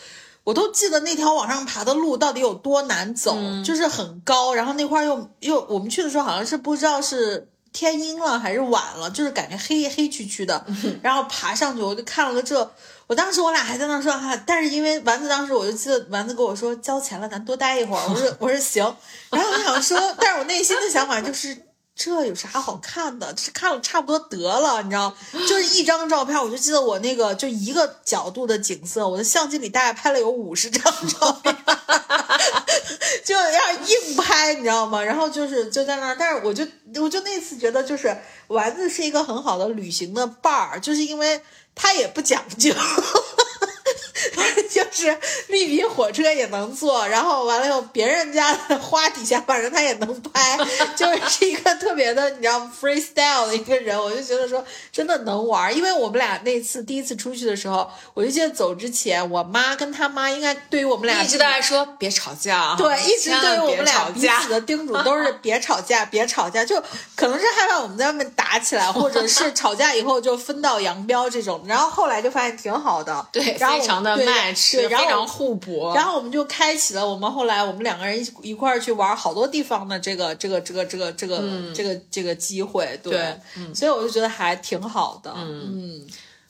[0.44, 10.66] 我都记得那条往上爬的路到底有多难走，就是很高，然后那块儿又又我们去的时候好像是不知道是天阴了还是晚了，就是感觉黑黑黢黢的，
[11.00, 12.68] 然后爬上去我就看了个这，
[13.12, 18.96] 我当时我俩还在那说哈、但是因为丸子当时我就记得丸子跟我说交钱了，咱多待一会儿，我说 我说行，
[19.28, 21.66] 然后我想说，但是我内心的想法就是。
[21.94, 23.36] 这有啥好看的？
[23.36, 25.14] 是看了差不多得了，你知道，
[25.46, 31.54] 就是一张照片，我就记得我那个就一个角度的景色，我的相机里大概拍了有五十张照片，
[33.24, 35.02] 就要硬拍，你知道吗？
[35.02, 36.66] 然后就是就在那儿，但是我就
[37.00, 38.16] 我就那次觉得，就是
[38.48, 41.40] 丸子是一个很好的旅行的伴儿，就是因为
[41.74, 42.74] 他也不讲究。
[44.70, 45.16] 就是
[45.48, 50.58] 绿皮火车也能坐，然后完了以后别人家的花底下，反正他也能拍，
[50.96, 66.80] 就是是一个特别的，你知道 freestyle 的一个人，我就觉得说真的能玩儿，因为我们俩那次第一次出去的时候，我就记得走之前，我妈跟他妈应该对于我们俩一直都在说别吵架啊，对，一直对于我们俩彼此的叮嘱都是别吵架，别吵架，就
[67.14, 71.62] 可能是害怕我们在外面打起来，或者是 吵架以后就分道扬镳这种。
[71.66, 75.92] 然后后来就发现挺好的，对，然后非常的对 match，对，然后非常互补。
[75.94, 81.42] 然后我们就开启了我们后来我们两个人一一块儿去玩好多地方的这个这个这个这个这个、
[81.74, 86.06] 这个这个机会，对，对所以我就觉得还挺好的，嗯，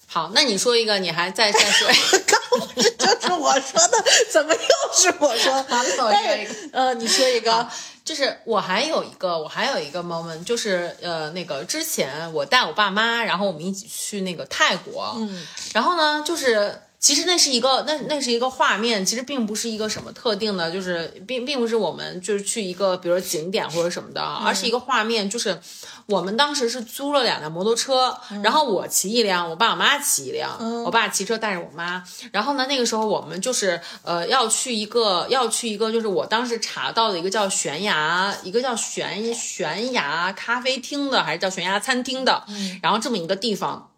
[0.06, 2.18] 好，那你说一个，你还再再说一个。
[2.26, 5.52] 刚不是就是我说的，怎么又是我说？
[5.64, 7.66] 好那我但说一是呃，你说一个，
[8.04, 25.60] 就是我还有一个，我还有一个 moment，就是呃，那个之前我带我爸妈，然后我们一起去那个泰国，嗯，然后呢，就是其实那是一个那那是一个画面，其实并不是一个什么特定的，就是并并不是我们就是去一个比如说景点或者什么的，而是一个画面，就是
[26.06, 42.44] 我们当时是租了两辆摩托车，然后我骑一辆，我爸我妈骑一辆，我爸骑车带着我妈，然后呢，那个时候我们就是呃要去一个要去一个，就是我当时查到的一个叫悬崖，一个叫悬悬崖咖啡厅的，还是叫悬崖餐厅的，
[42.80, 43.88] 然后这么一个地方。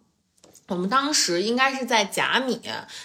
[0.68, 2.58] 我们当时应该是在甲米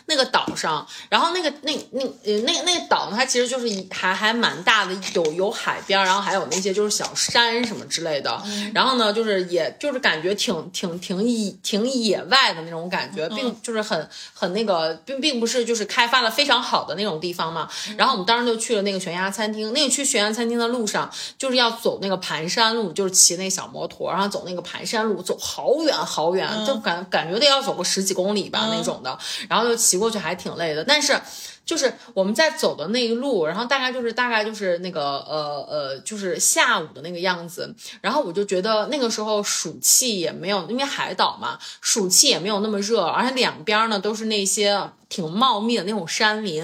[0.05, 8.41] 那个岛上，然后那个那那呃那个那个岛呢，它其实就是一还还蛮大的，有有海边，然后还有那些就是小山什么之类的。
[8.73, 17.69] 然后呢，就是也就是感觉挺挺挺野挺野外的那种感觉，并就是很很那个，并并不是就是开发的非常好的那种地方嘛。
[17.97, 29.17] 然后我们当时就去了那个悬崖餐厅，那个去悬崖餐厅的路上就是要走那个盘山路，就是骑那小摩托，然后走那个盘山路，走好远好远，就感感觉得要走个十几公里吧、那种的，
[29.49, 31.19] 然后就骑过去还挺累的，但是。
[31.65, 37.71] 就是我们在走的那一路，然后大概就是大概就是那个呃呃，就是下午的那个样子。
[38.01, 46.63] 然后我就觉得那个时候暑气也没有，因为海岛嘛，暑气也没有那么热，而且两边呢都是那些挺茂密的那种山林。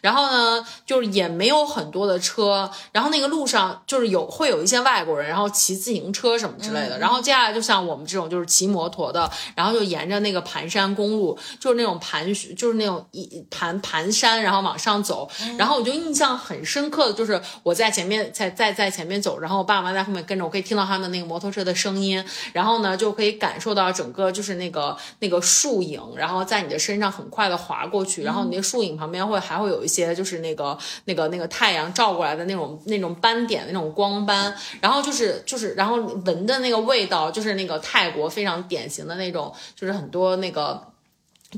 [0.00, 6.98] 然后呢，就是也没有很多的车，然后那个路上就是有会有一些外国人，然后骑自行车什么之类的。
[6.98, 12.24] 然后接下来就像我们这种就是骑摩托的，然后就沿着那个盘山公路，就是那种盘，
[12.54, 14.36] 就是那种一盘盘山。
[14.36, 15.26] 然后往上走，
[15.56, 22.22] 然后我就印象很深刻的就是我在前面在在在前面走，然后我爸妈在后面跟着，我可以听到他们的那个摩托车的声音，
[22.52, 40.82] 然后呢就可以感受到整个就是那个那个树影，然后在你的身上很快的划过去，然后你那树影旁边会还会有一些就是那个那个那个太阳照过来的那种那种斑点那种光斑，然后就是就是然后闻的那个味道就是那个泰国非常典型的那种，就是很多那个。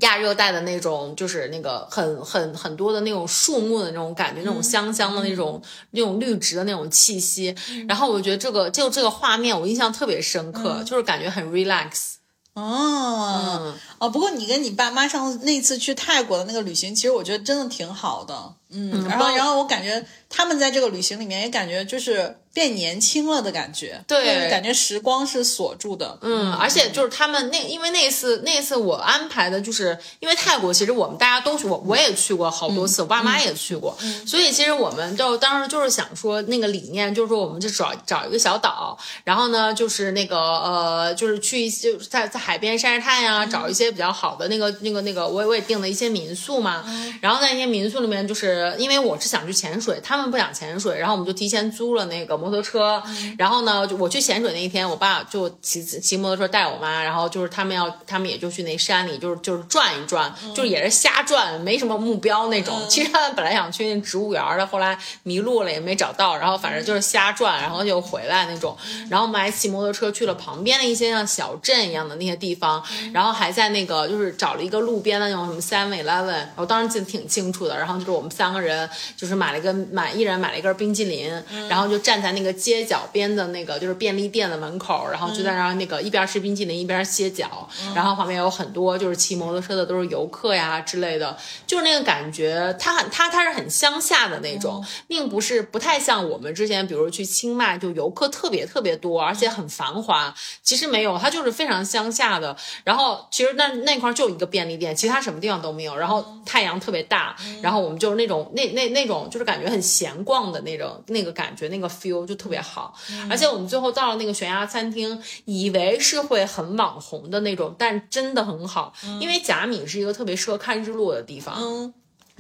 [0.03, 5.61] 亚热带的那种，就是那个很很很多的那种树木的那种感觉，那种香香的那种
[5.93, 7.57] 那种绿植的那种气息。
[7.89, 12.17] 然后我觉得这个就这个画面，我印象特别深刻，就是感觉很 relax。
[12.53, 18.55] 哦，哦，不过你跟你爸妈上那次去泰国的那个旅行，其实我觉得真的挺好的。
[18.71, 26.19] 嗯，然后然后我感觉他们在这个旅行里面也感觉就是变年轻了的感觉，对，感觉时光是锁住的。
[26.21, 33.97] 嗯，而且就是他们那，因为那次那次我安排的就是因为泰国，其实我们大家都去过，我也去过好多次，我爸妈也去过，
[34.27, 46.85] 所以其实我们就当时就是想说那个理念，就是说我们就找找一个小岛，然后呢就是那个呃就是去一些在在海边晒晒太阳，找一些比较好的那个那个那个我也我也订了一些民宿嘛，
[47.21, 53.03] 然后在一些民宿里面就是因为我是想去潜水，他们不想潜水，然后我们就提前租了那个摩托车，
[53.37, 62.79] 然后呢就我去潜水那一天，我爸就骑骑摩托车带我妈，然后就是他们要他们也就去那山里就是就是转一转，就是也是瞎转，没什么目标那种。
[62.89, 68.77] 其实他们本来想去那植物园的，后来迷路了也没找到，然后反正就是瞎转，然后就回来那种。
[69.11, 72.83] 然后我们还骑摩托车去了旁边的一些像小镇一样的那些地方，
[73.13, 77.77] 然后还在那个就是找了一个路边的那种什么 Seven Eleven，我当时记得挺清楚的。
[77.77, 81.31] 然后就是我们三个人就是买了一个买一人买了一根冰激凌，
[81.69, 102.57] 然后就站在那个街角边的那个就是便利店的门口，然后就在那儿那个一边吃冰激凌一边歇脚，然后旁边有很多就是骑摩托车的都是游客呀之类的，就是那个感觉，它很它它是很乡下的那种，并不是不太像我们之前比如去清迈就游客特别特别多，而且很繁华，其实没有，它就是非常乡下的。
[102.85, 105.97] 然后其实那那块就一个便利店，其他什么地方都没有。
[105.97, 112.95] 然后太阳特别大，然后我们就是那种那那那种就是感觉很闲逛的那种那个感觉，那个 feel 就特别好。
[113.31, 121.57] 而且我们最后到了那个悬崖餐厅，以为是会很网红的那种，但真的很好，因为贾米是一个特别适合看日落的地方。
[121.59, 121.93] 嗯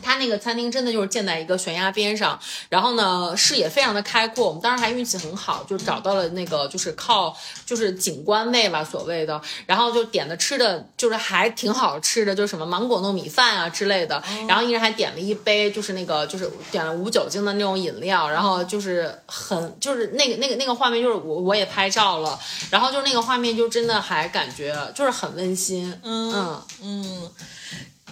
[0.03, 2.39] 它那个餐厅真的就是建在一个悬崖边上，
[2.69, 4.49] 然后呢视野非常的开阔。
[4.49, 7.37] 我们当时还运气很好，就找到了那个就是靠
[7.67, 14.23] 就是景观位吧所谓的，然后就点的吃的就是还挺好吃的，就是什么芒果糯米饭啊之类的。
[14.47, 22.39] 然后一人还点了一杯就是那个就是点了无酒精的那种饮料，然后就是很就是那个那个那个画面就是我我也拍照了，
[22.71, 25.93] 然后就是那个画面就真的还感觉就是很温馨。
[26.03, 27.31] 嗯嗯。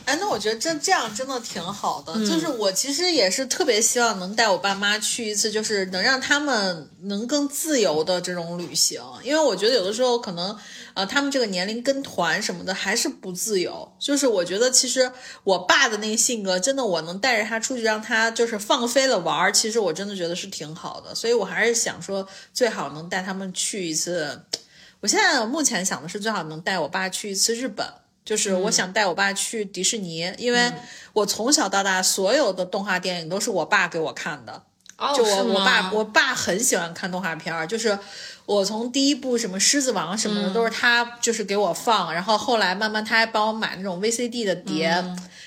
[0.07, 2.15] 哎，那我觉得这这样真的挺好的。
[2.25, 9.03] 就是我其实也是特别希望能带我爸妈去一次，就是能让他们能更自由的这种旅行。
[9.25, 10.57] 因为我觉得有的时候可能，
[10.95, 13.93] 呃，他们这个年龄跟团什么的还是不自由。
[13.99, 15.11] 就是我觉得其实
[15.43, 21.13] 我爸的那个性格，真的我能带着他出去，让他就是放飞了玩儿，其实我真的觉得是挺好的。
[21.13, 24.41] 所以我还是想说，最好能带他们去一次。
[25.01, 27.85] 我现在目前想的是，最好能带我爸去一次日本。
[28.27, 30.71] 就是我想带我爸去迪士尼，因为
[31.15, 34.65] 我从小到大所有的动画电影都是我爸给我看的。
[34.99, 37.99] 哦，就我是我爸，我爸很喜欢看动画片儿，就是
[38.47, 45.05] 我从第一部什么狮子王什么的、都是他就是给我放，然后后来慢慢他还帮我买那种 VCD 的碟，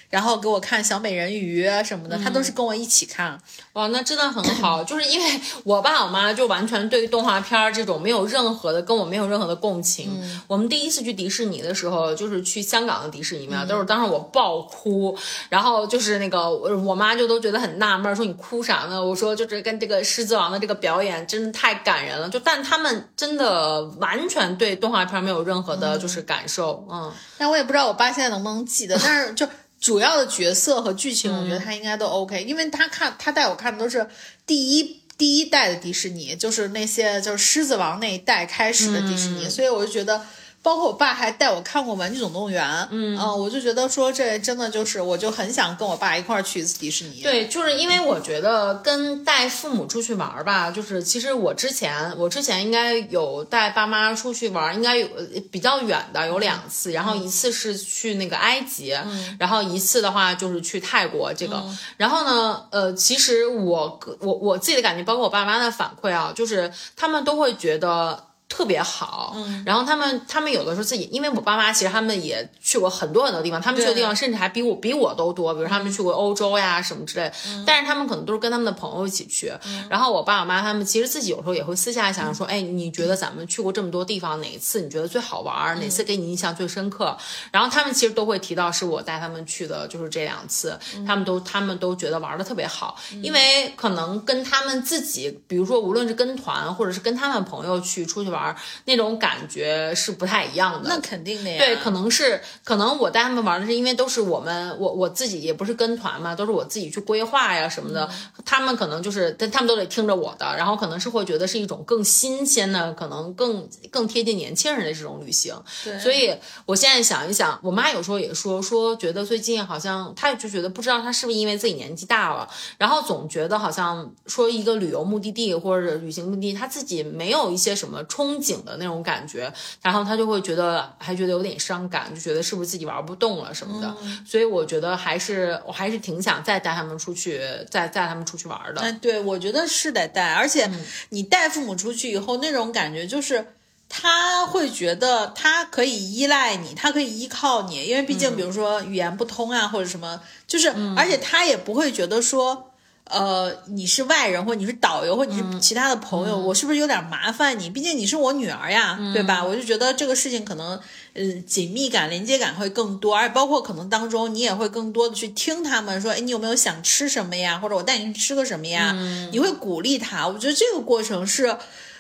[0.10, 3.40] 然后给我看小美人鱼什么的，他都是跟我一起看。
[3.74, 10.10] 哇，那真的很好，就是因为我爸我妈就完全对于动画片儿这种没有任何的跟我没有任何的共情。
[10.48, 15.18] 我们第一次去迪士尼的时候，就是去香港的迪士尼嘛，都是当时我爆哭，
[15.50, 19.04] 然后就是那个我我妈就都觉得很纳闷儿，说你哭啥呢？
[19.04, 29.48] 我说就是跟这个狮子王的这个表演真的太感人了，就但他们真的完全对动画片儿没有任何的就是感受，嗯但我也不知道我爸现在能不能记得，但是就
[29.80, 34.08] 主要的角色和剧情，我觉得他应该都 OK，、因为他看他带我看的都是
[34.46, 40.26] 第一第一代的迪士尼，就是那些就是狮子王那一代开始的迪士尼，所以我就觉得。
[40.62, 47.22] 包括我爸还带我看过《玩具总动员》，嗯我就觉得说这真的就是，我就很想跟我爸一块儿去一次迪士尼。
[47.22, 58.94] 对，就是因为我觉得跟带父母出去玩儿吧，就是其实我之前我之前应该有带爸妈出去玩儿，应该有呃比较远的有两次，然后一次是去那个埃及，
[59.40, 61.64] 然后一次的话就是去泰国这个。
[61.96, 68.29] 然后呢，呃，其实我我我自己的感觉，包括我爸妈的反馈啊，就是他们都会觉得。
[68.50, 77.32] 特别好，然后他们他们有的时候自己，因为我爸妈其实他们也去过很多很多地方，他们去的地方甚至还比我比我都多，比如他们去过欧洲呀什么之类，
[77.66, 79.54] 但是他们可能都是跟他们的朋友一起去，
[79.88, 87.16] 然后我爸我妈他们其实自己有时候也会私下想想说，哎，你觉得咱们去过这么多地方，哪一次你觉得最好玩，哪次给你印象最深刻？
[87.52, 98.39] 然后他们其实都会提到是我带他们去的，就是这两次，他们都他们都觉得玩的特别好，因为可能跟他们自己，比如说无论是跟团或者是跟他们朋友去出去玩。
[98.86, 101.58] 那种感觉是不太一样的，那肯定的呀。
[101.58, 108.10] 对，可能是可能我带他们玩的是因为都是我们我我自己也不是跟团嘛，都是我自己去规划呀什么的。
[108.46, 115.54] 他们可能就是但他们都得听着我的，然后可能是会觉得是一种更新鲜的，可能更更贴近年轻人的这种旅行。
[115.84, 116.34] 对，所以
[116.66, 128.60] 我现在想一想，我妈有时候也说说觉得最近好像她就觉得不知道她是不是因为自己年纪大了，然后总觉得好像说一个旅游目的地或者旅行目的地，她自己没有一些什么憧憬。
[128.60, 129.52] 的那种感觉，
[129.82, 133.96] 然后他就会觉得还觉得有点伤感，就觉得是不是自己玩不动了什么的。
[134.26, 138.82] 所以我觉得还是我还是挺想再带他们出去，再带他们出去玩的。
[138.82, 140.70] 哎，对，我觉得是得带，而且
[141.10, 143.54] 你带父母出去以后，那种感觉就是
[143.88, 152.69] 他会觉得他可以依赖你，他可以依靠你，因为毕竟比如说语言不通啊，或者什么，就是而且他也不会觉得说。
[153.10, 157.68] 呃，你是外人，或者你是导游，或者你是其他的朋友，我是不是有点麻烦你？
[157.68, 159.44] 毕竟你是我女儿呀，对吧？
[159.44, 160.80] 我就觉得这个事情可能，
[161.14, 167.58] 呃，紧密感、连接感会更多，而包括可能当中你也会更多的去听他们说，哎，你有没有想吃什么呀？
[167.58, 168.94] 或者我带你去吃个什么呀？
[169.32, 170.28] 你会鼓励他。
[170.28, 171.58] 我觉得这个过程是，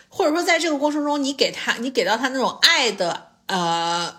[0.09, 4.15] 或者说在这个过程中，你给他，你给到他那种爱的，呃，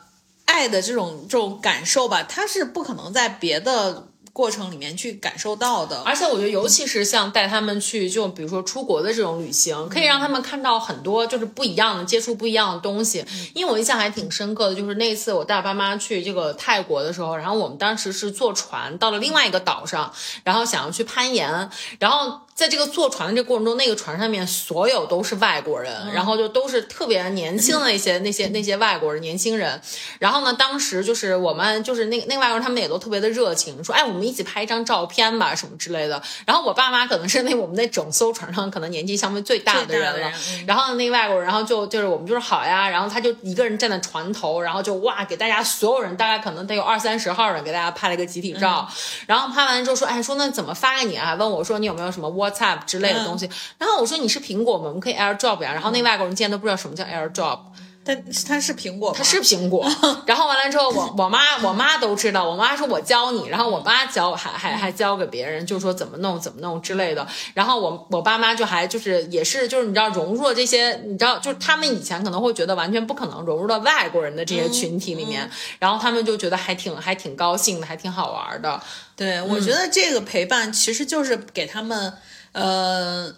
[0.47, 4.09] 爱的这种这种感受吧，他是不可能在别的。
[4.41, 13.23] 过程里面去感受到的，而且我觉得，尤其是像带他们去，就比如说出国的这种旅行，可以让他们看到很多就是不一样的，接触不一样的东西。
[13.55, 20.11] 因为我印象还挺深刻的，就是那次我带我爸妈去这个泰国的时候，然后我们当时是坐船到了另外一个岛上，
[20.43, 21.69] 然后想要去攀岩，
[21.99, 22.41] 然后。
[22.61, 29.81] 在这个坐船的这过程中，那个船上面所有都是外国人，然后就都是特别年轻的一些 那些那些外国人年轻人。
[30.19, 36.23] 然后呢，当时就是我们就是那那外国人，他们也都特别的热情，说哎，我们一起拍一张照片吧，什么之类的。
[36.45, 40.31] 然后我爸妈可能是那我们那整艘船上可能年纪相对最大的人了。
[40.67, 48.87] 然后那外国人，然后就就是我们就是好呀，然后他就一个人站在船头，然后就哇给大家所有人大概可能得有二三十号人给大家拍了一个集体照。
[49.27, 51.35] 然后拍完之后说，哎，说那怎么发给你啊？
[51.35, 53.49] 问我说你有没有什么 WhatsApp 之类的东西，
[53.79, 54.85] 然后我说你是苹果吗？
[54.87, 55.73] 我们可以 AirDrop 呀。
[55.73, 57.61] 然后那外国人竟然都不知道什么叫 AirDrop，
[58.03, 59.87] 但他是苹果，他是苹果。
[60.27, 67.27] 然后完了之后，我我妈我妈都知道，我妈说我教你，然后我妈教还还还教给别人，就说怎么弄怎么弄之类的。
[67.55, 75.49] 然后我我爸妈就还就是也是就是你知道融入了这些，你知道就是他们以前可能会觉得完全不可能融入到外国人的这些群体里面，
[75.79, 78.81] 然后他们就觉得还挺还挺高兴的，还挺好玩的。
[79.15, 82.15] 对，我觉得这个陪伴其实就是给他们。
[82.53, 83.35] 呃，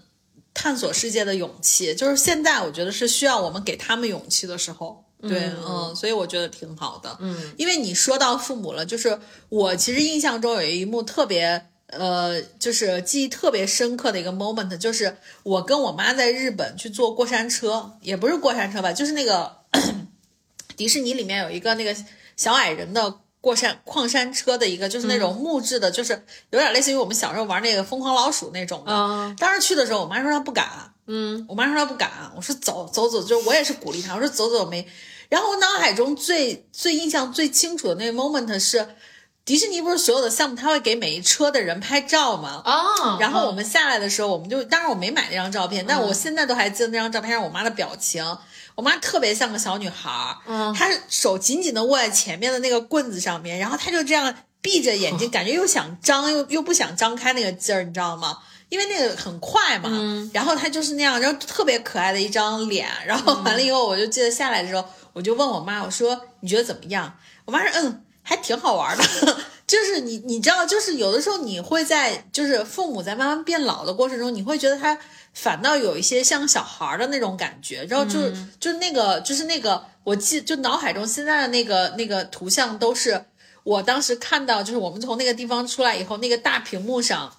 [0.54, 5.04] 探索世界的勇气，就是现在我觉得是需要我们给他们勇气的时候。
[5.20, 7.16] 对，嗯，所以我觉得挺好的。
[7.20, 19.58] 嗯，因为你说到父母了，就是我其实印象中有一幕特别，呃，就是记忆特别深刻的一个 moment，就是我跟我妈在日本去坐过山车，也不是过山车吧，就是那个
[20.76, 21.94] 迪士尼里面有一个那个
[22.36, 23.20] 小矮人的。
[23.42, 29.34] 过山矿山车的一个，就是那种木质的，就是有点类似于我们小时候玩那个疯狂老鼠那种的。
[29.36, 30.94] 当时去的时候，我妈说她不敢。
[31.08, 32.08] 嗯，我妈说她不敢。
[32.36, 34.14] 我说走走走，就我也是鼓励她。
[34.14, 34.86] 我说走走没。
[35.28, 38.86] 然后我脑海中最最印象最清楚的那个 moment 是，
[39.44, 42.62] 迪士尼不是所有的项目他会给每一车的人拍照吗？
[42.64, 43.18] 啊。
[43.18, 48.24] 然后我们下来的时候，我们就当然我没买那张照片，但我现在都还记得那张照片上我妈的表情。
[48.74, 58.38] 我妈特别像个小女孩儿，嗯，她手紧紧的握在前面的那个棍子上面，然后她就这样闭着眼睛， 感觉又想张又又不想张开那个劲儿，你知道吗？
[58.68, 67.14] 因为那个很快嘛，嗯，然后她就是那样，然后特别可爱的一张脸，然后完了以后，我就记得下来的时候，我就问我妈，我说你觉得怎么样？
[67.44, 69.04] 我妈说，嗯，还挺好玩的，
[69.66, 74.98] 就是你你知道，就是有的时候你会在就是父母在慢慢变老的过程中，你会觉得他。
[75.32, 83.24] 反倒有一些像小孩的那种感觉，然后就是就那个就是那个，我记就脑海中现在的那个那个图像都是
[83.64, 87.38] 我当时看到，就是我们从那个地方出来以后，那个大屏幕上，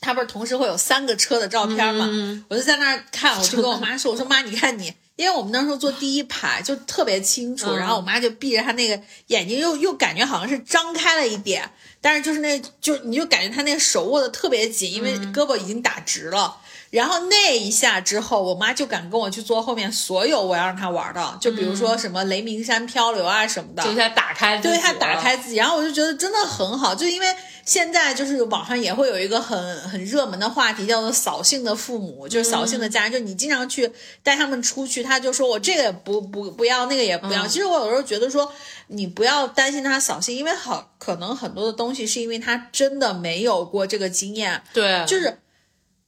[0.00, 2.06] 他不是同时会有三个车的照片吗？
[2.48, 11.68] 我就在那儿看，我就跟我 妈说：“我说妈，你看你。”因为我们那时候坐第一排就特别清楚，嗯然后我妈就闭着她那个眼睛又，又感觉好像是张开了一点，
[12.00, 16.58] 但是就是那就你就感觉她那个手握的特别紧，因为嗯胳膊已经打直了。
[16.90, 27.26] 然后那一下之后，我妈就敢跟我去做后面所有我要让她玩的，就比如说什么雷鸣山漂流啊什么的，就她打开对她打开自己，然后我就觉得真的很好，就因为
[27.64, 37.46] 现在就是网上也会有一个很很热门的话题，叫做扫兴的父母，就是扫兴的家人，就你经常去带他们出去，他就说我这个也不不不要，那个也不要。
[37.46, 38.50] 其实我有时候觉得说，
[38.86, 45.38] 你不要担心他扫兴，因为好可能很多的东西是因为他真的没有过这个经验，对，就是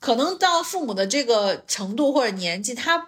[0.01, 3.07] 可能到父母的这个程度或者年纪，他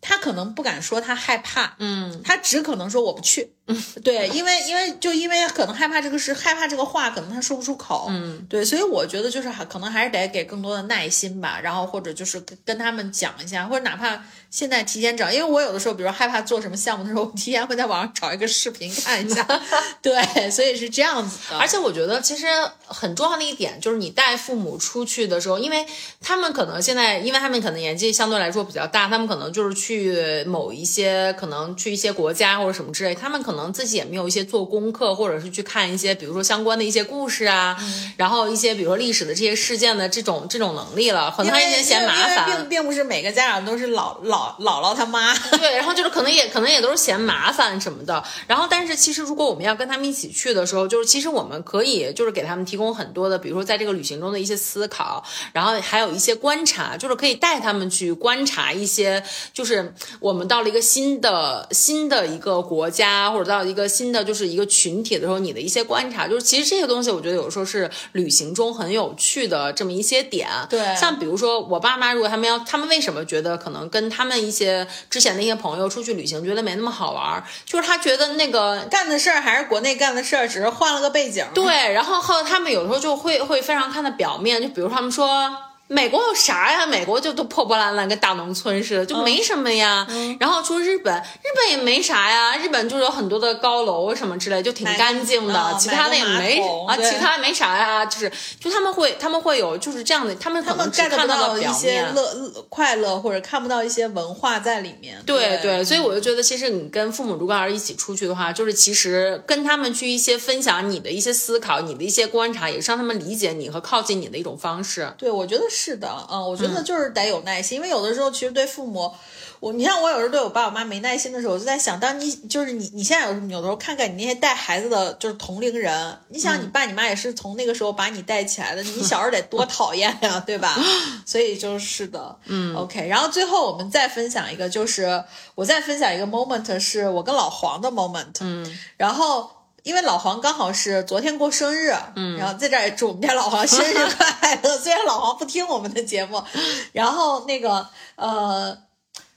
[0.00, 3.55] 他可能不敢说他害怕，嗯，他只可能说我不去，
[4.04, 19.44] 对，因为因为就因为可能害怕这个事，害怕这个话，可能他说不出口，嗯，对，所以我觉得就是还可能还是得给更多的耐心吧，然后或者就是跟跟他们讲一下，或者哪怕现在提前找，因为我有的时候，比如害怕做什么项目的时候，我提前会在网上找一个视频看一下，
[20.00, 22.46] 对，所以是这样子的，而且我觉得其实
[22.86, 25.84] 很重要的一点就是你带父母出去的时候，因为
[26.20, 37.76] 他们可能现在，因为他们可能年纪相对来说比较大，他们可能就是去某一些可能去一些国家或者什么之类，他们可能自己也没有一些做功课，或者是去看一些比如说相关的一些故事啊，
[38.16, 42.76] 然后一些比如说历史的这些事件的这种这种能力了，可能他已经嫌麻烦并。
[42.76, 48.22] 并不是每个家长都是老老姥姥他妈，对，然后就是可能也可能也都是嫌麻烦什么的。
[48.46, 70.48] 然后，但是其实如果我们要跟他们一起去的时候，就是其实我们可以就是给他们提供很多的，比如说在这个旅行中的一些思考，然后还有一些观察，就是可以带他们去观察一些，就是我们到了一个新的新的一个国家，或者到一个新的就是一个群体的时候，你的一些观察，就是其实这些东西，我觉得有时候是旅行中很有趣的这么一些点。
[70.68, 85.56] 对像比如说我爸妈，如果他们要，他们为什么觉得可能跟他们一些之前的一些朋友出去旅行，觉得没那么好玩儿，就是他觉得那个干的事儿还是国内干的事儿，只是换了个背景，对，然后后他们有时候就会会非常看的表面，就比如他们说。
[85.88, 86.84] 美国有啥呀？
[86.86, 90.06] 美国就都破破烂烂，跟大农村似的，就没什么呀。
[90.40, 98.04] 然后说日本，日本也没啥呀，日本就有很多的高楼什么之类，就挺干净的，嗯其他的也没啊，其他没啥呀。
[98.04, 102.14] 就是就他们会他们会有就是这样的，他们可能只 get 看不到到了表一些面。
[102.14, 105.22] 乐乐快乐，或者看不到一些文化在里面。
[105.24, 115.12] 对对，所以我就觉得，其实你跟父母如果要是一起出去的话，就是其实跟他们去一些分享你的一些思考、你的一些观察，也是让他们理解你和靠近你的一种方式。
[115.16, 119.12] 对，我觉得是的，嗯，我觉得就是得有耐心，因为有的时候其实对父母，
[119.60, 130.76] 我你像我有时候对我爸我妈没耐心的时候，我就在想，当你就是你你现在有有的时候看看你那些带孩子的就是同龄人，你想你爸你妈也是从那个时候把你带起来的，你小时候得多 讨厌呀，对吧？
[131.26, 133.06] 所以就是的，嗯，OK。
[133.08, 135.22] 然后最后我们再分享一个，就是
[135.54, 139.50] 我再分享一个 moment，是我跟老黄的 moment，嗯，然后。
[139.86, 144.76] 因为老黄刚好是昨天过生日，嗯，然后在这儿也祝我们家老黄生日 快乐。
[144.76, 146.42] 虽然老黄不听我们的节目，
[146.90, 148.76] 然后那个呃，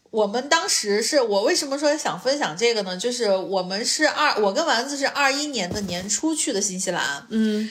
[0.10, 2.98] 我们当时是我为什么说想分享这个呢？
[2.98, 7.70] 就是我们是二，我跟丸子是二一年的年初去的新西兰，嗯，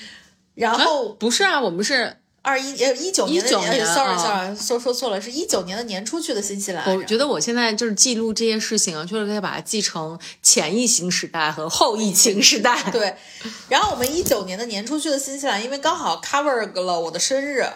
[0.55, 6.97] 然后不是啊，我们是二一呃一九年的年，sorry 啊 sorry 说说错了，是一九年的年初去的新西兰。
[6.97, 12.91] 我觉得我现在就是记录这些事情啊，就是可以把它记成前疫情时代和后疫情时代。
[12.91, 13.14] 对，
[13.68, 17.66] 然后我们一九年的年初去的新西兰，因为刚好 cover 了我的生日，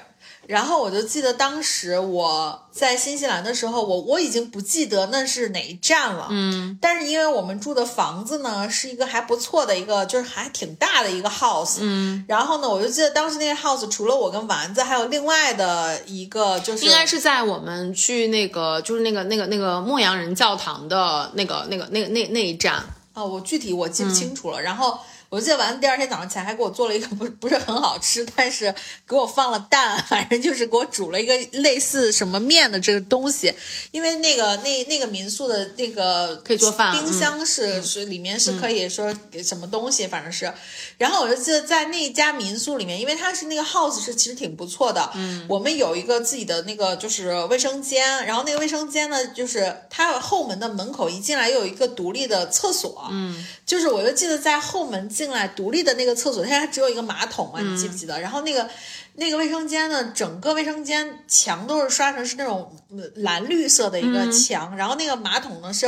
[0.46, 22.82] 然后我就记得当时我在新西兰的时候，我我已经不记得那是哪一站了，嗯，但是因为我们住的房子呢是一个还不错的一个，就是还挺大的一个 house，嗯，然后呢，我就记得当时那个 house 除了我跟丸子，还有另外的一个就是应该是在我们去那个就是那个那个那个牧羊人教堂的那个那个那个那那一站，
[23.12, 24.60] 啊，我具体我记不清楚了。
[24.60, 24.98] 然后
[25.32, 28.74] 我记得丸子第二天早上起来还给我做了一个不不是很好吃，但是
[29.08, 33.50] 给我放了蛋，反正就是给我煮了一个类似什么面的这个东西。
[33.92, 40.52] 因为那个那那个民宿的那个可以做饭冰箱是、是里面是可以说给什么东西，反正是。
[40.98, 58.20] 然后我就记得在那家民宿里面，因为它是那个 house 是其实挺不错的，嗯，我们有一个自己的那个就是卫生间，然后那个卫生间呢，就是它后门的门口一进来又有一个独立的厕所，嗯，就是我就记得在后门进来独立的那个厕所，它只有一个马桶嘛，你记不记得？
[58.20, 58.68] 然后那个。
[59.14, 65.86] 那个卫生间呢，整个卫生间墙都是刷成是那种呃蓝绿色的一个墙，然后那个马桶呢是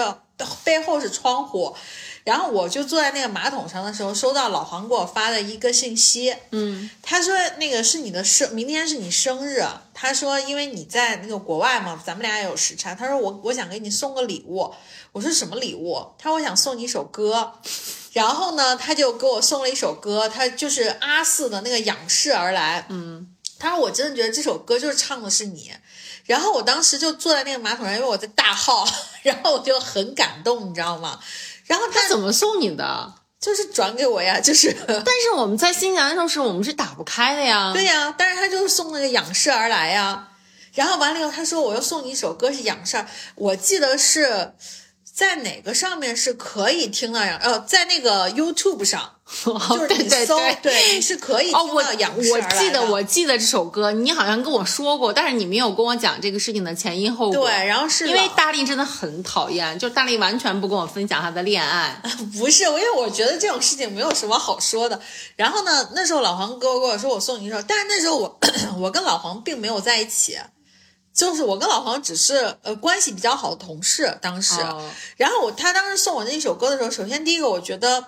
[0.63, 1.75] 背后是窗户，
[2.25, 9.65] 然后我就坐在那个马桶上的时候，收到老黄给我发的一个信息，嗯，他说那个是你的生，明天是你生日。
[9.95, 12.95] 他说因为你在那个国外嘛，咱们俩也有时差。
[12.95, 14.71] 他说我我想给你送个礼物。
[15.13, 16.05] 我说什么礼物？
[16.19, 17.53] 他说我想送你一首歌。
[18.15, 22.81] 然后呢，他就给我送了一首歌，他就是阿四的那个《仰视而来》。
[22.89, 23.27] 嗯，
[23.59, 25.73] 他说我真的觉得这首歌就是唱的是你。
[26.25, 28.87] 然后我当时就坐在那个马桶上，因为我在大号，
[29.23, 31.19] 然后我就很感动，你知道吗？
[31.67, 33.15] 然后他怎么送你的？
[33.41, 34.73] 就是转给我呀，就是。
[34.87, 37.73] 但是我们在新疆的时候是我们是打不开的呀。
[37.75, 40.29] 对呀，但是他就是送那个仰视而来呀。
[40.73, 43.05] 然后完了以后，他说我又送你一首歌是仰视，
[43.35, 44.55] 我记得是
[45.15, 49.13] 在哪个上面是可以听到仰，呃，在那个 YouTube 上，
[49.47, 52.41] 就是对你搜，对对对，你是可以哦，我听到仰视我。
[52.59, 57.47] 记得我记得这首歌，你好像跟我说过，但是你没有跟我讲这个事情的前因后果。
[57.47, 61.97] 对，然后是因为大力真的很讨厌，就大力完全不跟我分享他的恋爱。
[62.37, 65.01] 不是，因为我觉得这种事情没有什么好说的。
[65.37, 68.41] 然后呢，那时候老黄哥跟我说我送你一首，但是那时候我
[68.83, 70.37] 我跟老黄并没有在一起，
[71.15, 74.61] 就是我跟老黄只是呃关系比较好的同事，当时。
[74.61, 78.05] 哦然后我他当时送我那首歌的时候，首先第一个我觉得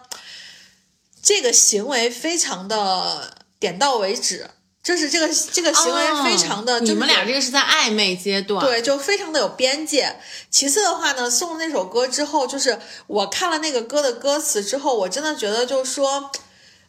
[1.23, 4.51] 这个行为非常的点到为止，
[4.83, 8.65] 就是这个这个行为非常的、哦就是你们俩这个是在暧昧阶段。
[8.65, 10.19] 对，就非常的有边界。
[10.51, 16.31] 其次的话呢，送了那首歌之后，就是我看了那个歌的歌词之后，我真的觉得就是说，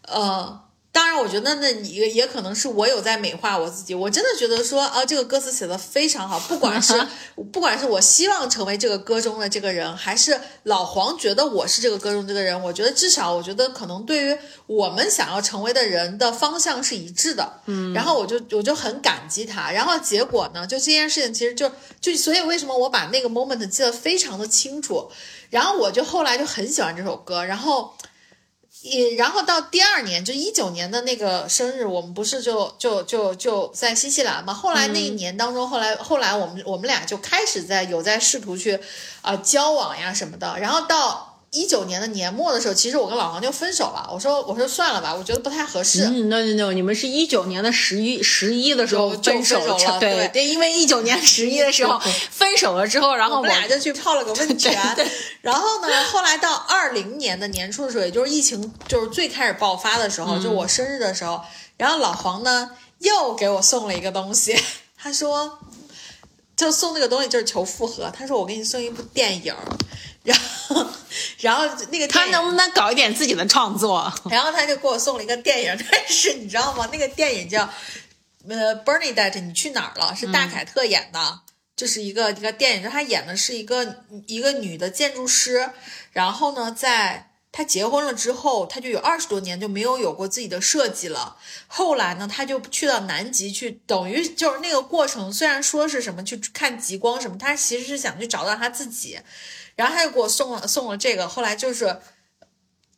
[0.02, 0.64] 呃。
[0.98, 3.94] 当然，我觉得那也也可能是我有在美化我自己。
[3.94, 6.94] 我真的觉得说，啊，这个歌词写的非常好，不管是
[7.54, 17.48] 不管是我希望成为这个歌中的这个人，还是老黄觉得我是这个歌中这个人，我觉得至少我觉得可能对于我们想要成为的人的方向是一致的。
[17.68, 19.70] 嗯，然后我就我就很感激他。
[19.70, 21.72] 然后结果呢，就这件事情其实就
[22.02, 25.12] 就所以为什么我把那个 moment 记得非常的清楚，
[25.52, 27.94] 然后我就后来就很喜欢这首歌，然后。
[28.90, 34.54] 也，然后到第二年，就一九年的那个生日，我们不是就就就就在新西兰嘛？
[34.54, 38.76] 后来那一年当中，后来后来我们我们俩就开始在有在试图去
[39.22, 40.58] 啊、呃交往呀什么的。
[40.60, 44.10] 然后到一九年的年末的时候，其实我跟老黄就分手了。
[44.12, 46.04] 我说我说算了吧，我觉得不太合适。
[46.06, 50.00] 嗯，no no no，你们是一九年的十一十一的时候分手了。
[50.00, 50.28] 对对。
[50.28, 52.00] 对，因为一九年十一的时候
[52.30, 54.78] 分手了之后，然后我们俩就去泡了个温泉，
[55.42, 61.42] 然后呢，后来到二零年的年初的时候，也就是疫情就是最开始爆发的时候，就我生日的时候，
[61.78, 64.54] 然后老黄呢又给我送了一个东西，
[64.98, 65.60] 他说
[66.58, 69.64] 就送那个东西就是求复合，他说我给你送一部电影儿，
[70.28, 70.38] 然
[70.68, 70.86] 后
[71.40, 74.14] 然后那个他能不能搞一点自己的创作？
[74.30, 76.90] 然后他就给我送了一个电影，但是你知道吗？
[76.92, 77.70] 那个电影叫
[78.48, 81.40] 呃《Bernadette，你去哪儿了》，是大凯特演的，
[81.78, 85.70] 就是一个一个电影，就他演的是一个一个女的建筑师，
[86.12, 91.38] 然后呢，在她结婚了之后，她就有二十多年就没有有过自己的设计了。
[91.68, 99.20] 后来呢，她就去到南极去，等于就是那个过程，虽然说是什么去看极光什么，她其实是想去找到她自己。
[99.78, 101.98] 然后他就给我送了送了这个，后来就是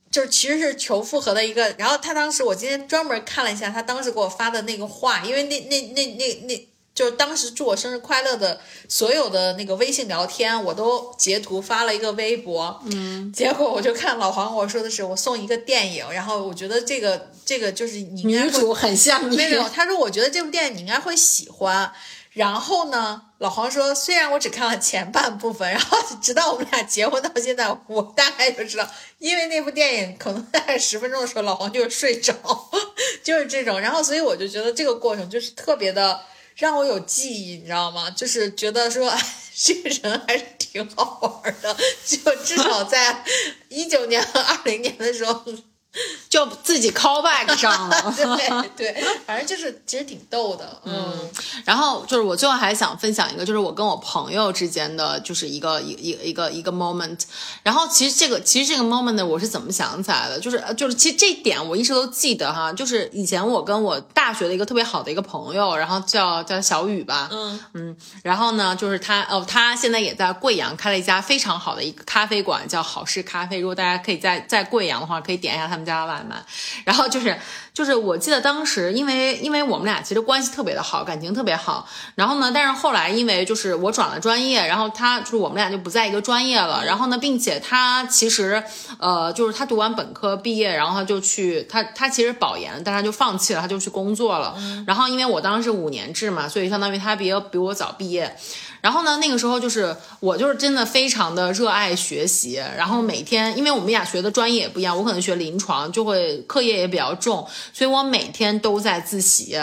[0.10, 1.76] 就是其实是求复合的一个。
[1.78, 12.82] 然后他当时我今天专门看了一下他当时给我发的那个话，因为那那那那那就是当时祝我生日快乐的所有的那个微信聊天，我都截图发了一个微博。
[12.86, 21.92] 嗯，结果我就看老黄跟我说的是我送一个电影，然后我觉得这个这个就是女主很像你，没有，他说我觉得这部电影你应该会喜欢。
[22.32, 28.88] 然后呢，老黄说，虽然我只看了前半部分，然后直到我们俩结婚到现在，我大概就知道，
[29.18, 32.34] 因为那部电影可能大概十分钟的时候，老黄就睡着，
[33.24, 33.80] 就是这种。
[33.80, 36.22] 然后，所以我就觉得这个过程就是特别的
[36.56, 38.10] 让我有记忆，你知道吗？
[38.12, 39.12] 就是觉得说，
[39.56, 41.76] 这个人还是挺好玩的，
[42.06, 43.24] 就至少在
[43.70, 45.44] 一九年和二零年的时候。
[46.30, 48.14] 就自己 call back 上了。
[48.16, 51.30] 对对，反正就是其实挺逗的，嗯，
[51.66, 57.20] 然后就是我最后还想分享一个，就是我跟我朋友之间的就是一个一一一个一个 moment。
[57.64, 60.40] 然后其实这个其实这个 moment 呢，我是怎么想起来的？
[60.40, 73.60] 就是就是其实这点我一直都记得哈，就是以前我跟我大学的一个特别好的一个朋友，然后叫叫小雨吧，嗯嗯，然后呢，就是他哦，他现在也在贵阳开了一家非常好的一个咖啡馆，叫好事咖啡。
[73.60, 76.36] 如果大家可以在在贵阳的话，可以点一下他们们家外卖。
[76.84, 77.36] 然后就是
[77.74, 81.88] 就是我记得当时，因为因为我们俩其实关系特别的好，感情特别好。
[82.16, 86.84] 然后呢，但是后来因为就是我转了专业，然后他就是我们俩就不在一个专业了。
[86.86, 88.62] 然后呢，并且他其实
[89.00, 94.56] 呃就是他读完本科毕业，然后他就去他他其实保研，但他就放弃了，他就去工作了。
[94.86, 98.36] 然后因为我当时是五年制嘛，所以相当于他比比我早毕业。
[98.82, 109.58] 然后呢，那个时候就是我就是真的非常的热爱学习，然后每天因为我们俩学的专业也不一样，我可能学临床就会课业也比较重，所以我每天都在自习。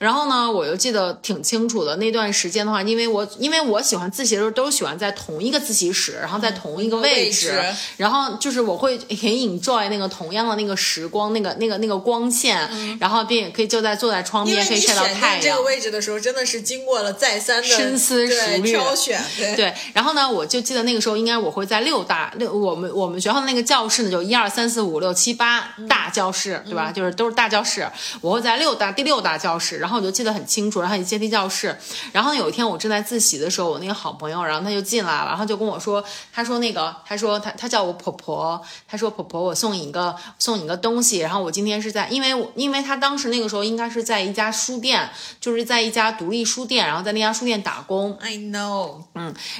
[0.00, 12.68] 然后呢，我又记得挺清楚的那段时间的话，因为我因为我喜欢自习的时候都喜欢在同一个自习室，然后在同一个位置，位置然后就是我会很 enjoy 那个同样的那个时光，那个那个那个光线，
[12.98, 15.62] 然后并且可以就在坐在窗边可以晒到太阳这个。
[15.64, 19.54] 位置的时候，真的是经过了再三的深思熟挑选，对。
[19.64, 26.92] 对，然后呢，我就记得那个时候，应该我会在六大六，我们我们学校的那个教室呢，就一二三四五六七八大教室，对吧？
[26.92, 27.88] 就是都是大教室，
[28.20, 31.76] 我会在六大第六大教室，然后我就记得很清楚，然后有阶梯教室，
[32.12, 45.08] 然后有一天我正在自习的时候，我那个好朋友，然后他就进来了，然后就跟我说，他说那个，他说他他叫我婆婆，他说婆婆，我送你一个送你一个东西，然后我今天是在，因为我因为他当时那个时候应该是在一家书店，
[45.40, 49.02] 就是在一家独立书店，然后在那家书店打工，，I know，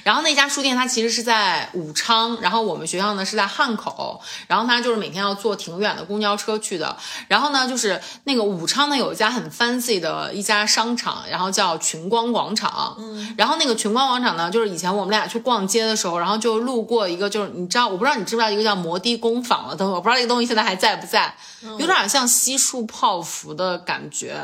[0.02, 6.96] 然后那家书店它其实是在武昌，然后我们学校呢是在汉口，然后它就是每天要坐挺远的公交车去的。
[7.28, 12.96] 然后呢，就是那个武昌呢有一家很 fancy 的一家商场，然后叫群光广场。
[12.98, 21.34] 嗯，然后那个群光广场呢，就是以前我们俩去逛街的时候，然后就路过一个，就是你知道，我不知道你知不知道一个叫摩的工坊的东西，我不知道这个东西现在还在不在，
[21.78, 24.36] 有点像西树泡芙的感觉。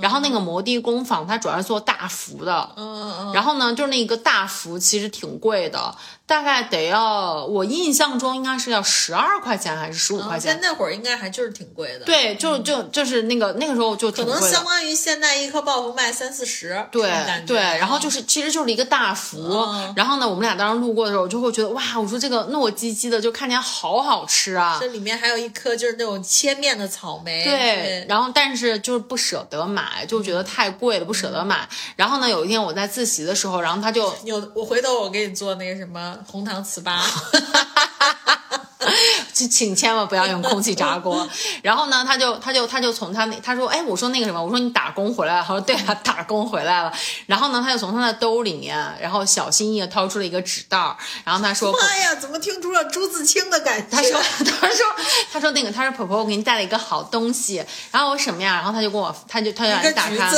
[0.00, 5.94] 然后那个摩的工坊它主要是做大福的，嗯嗯然后呢，就是那个大福其实挺贵的，
[6.24, 10.68] 大概得要我印象中应该是要十二块钱还是十五块嗯，钱在。
[10.68, 14.24] 那会儿应该还就是挺贵的，，对，就就就是那个那个时候就可。
[14.24, 17.10] 能相当于现在一颗爆福卖三四十，对
[17.46, 24.76] 对，然后就是其实就是一个大福，嗯然后呢，我们俩当时路过的时候，我就会觉得哇，我说这个糯叽叽的，就看起来好好吃啊。
[24.78, 31.66] 这里面还有一颗就是那种切面的草莓，对，然后但是就是不舍得买，就觉得太贵了，不舍得买。
[31.96, 36.98] 然后呢，有一天我在自习的时候，然后他就有我回头我给你做那个什么红糖糍粑，
[39.32, 41.28] 请请千万不要用空气炸锅。
[41.62, 46.92] 然后呢，他就他就他就从他那他说，哎，我说那个什么，我说你打工回来了，他说对啊，打工回来了。
[47.26, 51.72] 然后呢，他就从他的兜里面，然后小心翼翼地掏出了一个纸袋儿，然后他说。
[51.72, 53.96] 妈呀，怎么听出了朱自清的感觉？
[53.96, 54.20] 他说
[54.60, 54.86] ：“他说，
[55.32, 57.64] 他说那个，他说婆婆，我给你带了一个好东西。
[57.90, 58.54] 然后我什么呀？
[58.56, 60.30] 然后他就跟我，他就他就打开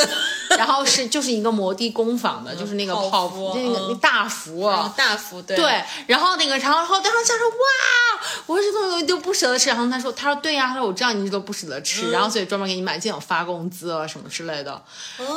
[0.56, 7.54] 然后是就是一个摩的工坊的，就是那个泡泡芙那个嗯那大福，哦大福对对，然后那个，然后然后当时想说哇，
[8.46, 9.68] 我说这东西我都不舍得吃。
[9.68, 14.82] 然后他说，他说对呀、他说我知道你一直都不舍得吃，然后所以专门给你买，今天有发工资啊什么之类的。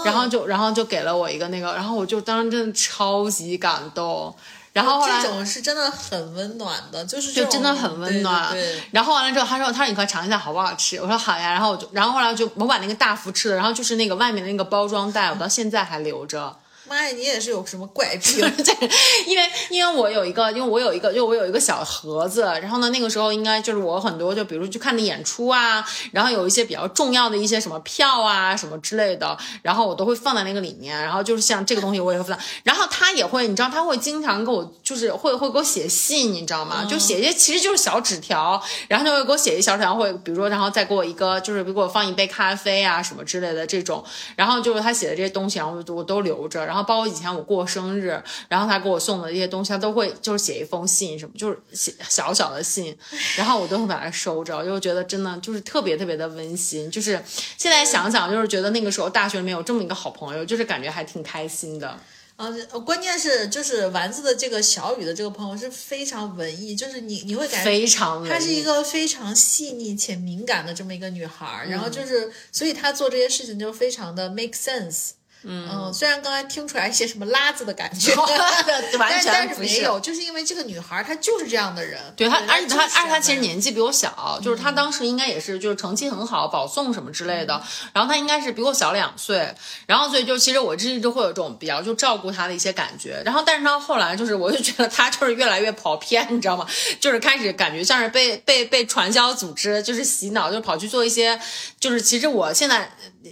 [0.06, 4.36] 然后就然后就给了我一个那个，然后我就当时真的超级感动。
[4.74, 8.52] 然后这种是真的很温暖的，就是就真的很温暖。
[8.52, 16.58] 对对对然后完了之后，他说：“他说你快尝一下好不好吃？”我说：“好呀。”然后我就，然后后来就我把那个大福吃了，然后就是那个外面的那个包装袋，我到现在还留着。
[16.94, 18.40] 妈呀，你也是有什么怪病？
[18.64, 18.90] 对，
[19.26, 36.86] 因为因为我有一个，因为我有一个，就我有一个小盒子，然后呢，那个时候应该就是我很多，就比如去看的演出啊，然后有一些比较重要的一些什么票啊什么之类的，然后我都会放在那个里面，然后就是像这个东西我也会放，然后他也会，你知道他会经常给我就是会会给我写信，你知道吗？
[36.90, 44.04] 就写一些其实就是小纸条，然后就会给我写一小纸条，会比如说然后再给我一个就是给我放一杯咖啡啊什么之类的这种，
[44.36, 52.96] 然后就是他写的这些东西，然后我都我都留着，然后包括以前我过生日，然后他给我送的这些东西，他都会就是写一封信什么，就是写小小的信，
[53.38, 56.92] 然后我都会把它收着，就觉得真的就是特别特别的温馨。
[56.92, 57.24] 就是
[57.58, 62.00] 现在想想，就是觉得那个时候大学里面有这么一个好朋友，就是感觉还挺开心的。
[62.36, 75.12] 啊，呃关键是就是丸子的这个小雨的这个朋友是非常文艺，就是你你会感觉非常她是一个非常细腻且敏感的这么一个女孩儿，然后就是所以她做这些事情就非常的 make sense。
[75.44, 78.16] 嗯虽然刚才听出来一些什么拉子的感觉，
[78.98, 82.00] 完但全但是不是没有，就是因为这个女孩儿她就是这样的人。
[82.16, 87.62] 对她，而且她，而且她其实年纪比我小，就是她当时应该也是就是成绩很好，保送什么之类的。
[87.94, 89.54] 然后她应该是比我小两岁，
[89.86, 93.22] 然后所以就其实我一直会有这种比较就照顾她的一些感觉。
[93.26, 96.66] 然后但是她后来就是我就觉得她就是越来越跑偏，你知道吗？
[97.00, 101.40] 就是开始感觉像是被被被传销组织就是洗脑，就跑去做一些
[101.80, 102.90] 就是其实我现在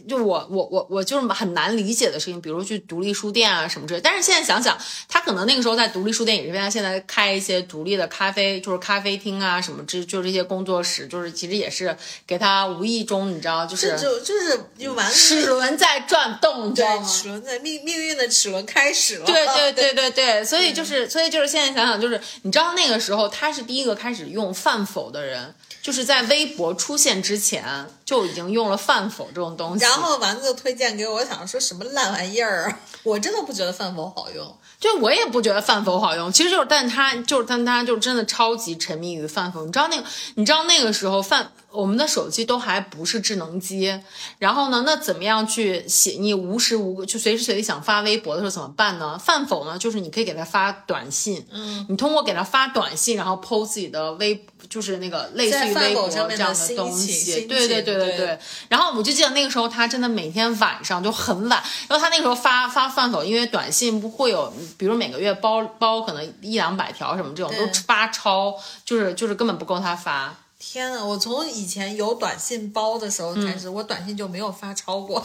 [0.07, 2.00] 就我我我我就是很难理解。
[2.01, 4.01] 解的事情，比如去独立书店啊什么之类。
[4.01, 11.95] 但是现在想想，他可能那个时候在独立书店也是为他现在开一些独立的咖啡，就是咖啡厅啊什么之，就是这些工作室，就是其实也是
[12.25, 17.07] 给他无意中你知道，就是就就是就完齿轮在转动，你知道吗？
[17.07, 19.25] 对齿轮在命命运的齿轮开始了。
[19.25, 29.83] 对对对对对，所以就是，所以就是现在想想，就是你知道那个时候他是第一个开始用饭否的人，就是在微博出现之前就已经用了饭否这种东西。
[29.83, 32.79] 然后丸子就推荐给我，想说什么烂玩意儿啊！
[33.03, 34.55] 我真的不觉得饭否好用。
[34.79, 39.63] 就我也不觉得饭否好用，其实就是，但他就是，但他就真的超级沉迷于饭否。
[39.65, 40.03] 你知道那个，
[40.35, 44.01] 你知道那个时候饭，我们的手机都还不是智能机，
[44.39, 46.13] 然后呢，那怎么样去写？
[46.19, 49.19] 你无时无刻就随时随地想发微博的时候怎么办呢？
[49.19, 56.35] 饭否呢，就是你可以给他发短信，嗯，你通过给他发短信，然后 PO 自己的微，就是那个类似于微博这样的
[56.75, 58.39] 东西，对对对对对。
[58.69, 64.51] 然后我就记得那个时候他真的每天晚上就很晚，然后他那个时候发发饭否，因为短信不会有。
[64.77, 70.33] 比如每个月包包可能一两百条什么这种都发超，就是就是根本不够他发。
[70.57, 75.21] 天呐，我从以前有短信包的时候开始，我短信就没有发超过。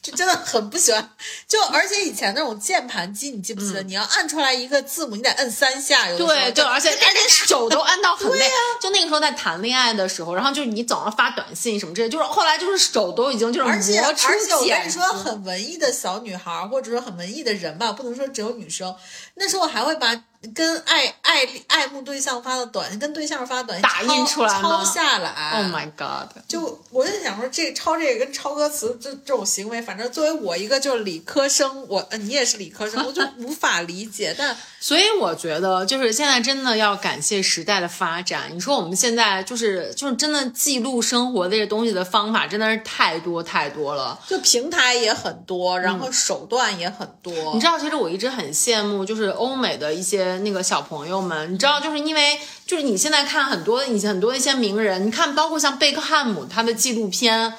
[0.00, 1.10] 就真的很不喜欢，
[1.46, 3.82] 就而且以前那种键盘机，你记不记得？
[3.82, 6.08] 你要按出来一个字母，你得摁三下。
[6.08, 8.48] 有的对对，而且而且手都按到很累。
[8.80, 18.94] 就那个时候在谈恋爱的时候，然后就是你总要发短信什么之类，就是后来就是手都已经就是而且磨出而且我跟你说，很文艺的小女孩，或者说很文艺的人吧，不能说只有女生。
[19.34, 20.14] 那时候我还会把
[20.54, 25.50] 跟爱爱爱慕对象发的短信，跟对象发的短信打印出来抄下来。
[25.56, 26.28] ，Oh my God！
[26.46, 34.34] 就我就想说，这抄这个跟抄歌词这这种行为，反正作为我一个就是理科生，我呃你也是理科生， 我就无法理解。
[34.38, 38.44] 但所以我觉得，就是现在真的要感谢时代的发展。
[38.52, 44.18] 你说我们现在就是就是真的记录生活这些东西的方法，真的是太多太多了。
[44.28, 47.32] 就平台也很多，然后手段也很多。
[47.54, 51.52] 你知道，其实我一直很羡慕，就是欧美的一些那个小朋友们。
[51.52, 57.54] 你知道，就是因为就是你现在看很多以前很多一些名人，你看包括像贝克汉姆他的纪录片，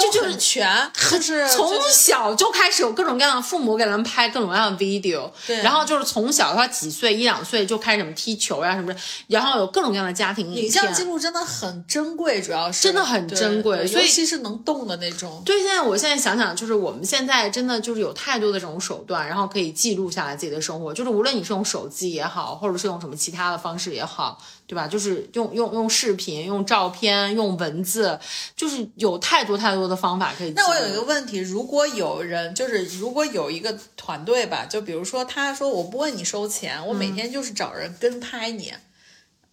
[0.00, 15.42] 都就是全，就是从小就开始有各种各样的父母给他们拍各种各样的 video，对然后就是从小他几岁一两岁就开始什么踢球呀、什么的，然后有各种各样的家庭影影像记录真的很珍贵，主要是真的很珍贵所以尤其是能动的那种。
[15.44, 20.92] 对，现在我现在想想，就是我们现在真的就是有太多的这种手段，然后可以记录下来自己的生活。
[20.94, 24.40] 就是无论你是用手机也好，或者是用什么其他的方式也好，
[24.70, 24.86] 对吧？
[24.86, 28.16] 就是用用用视频、用照片、用文字，
[28.54, 30.52] 就是有太多太多的方法可以。
[30.54, 38.72] 那我有一个问题，如果有人就是如果有一个团队吧，就比如说他说我不问你收钱，我嗯每天就是找人跟拍你，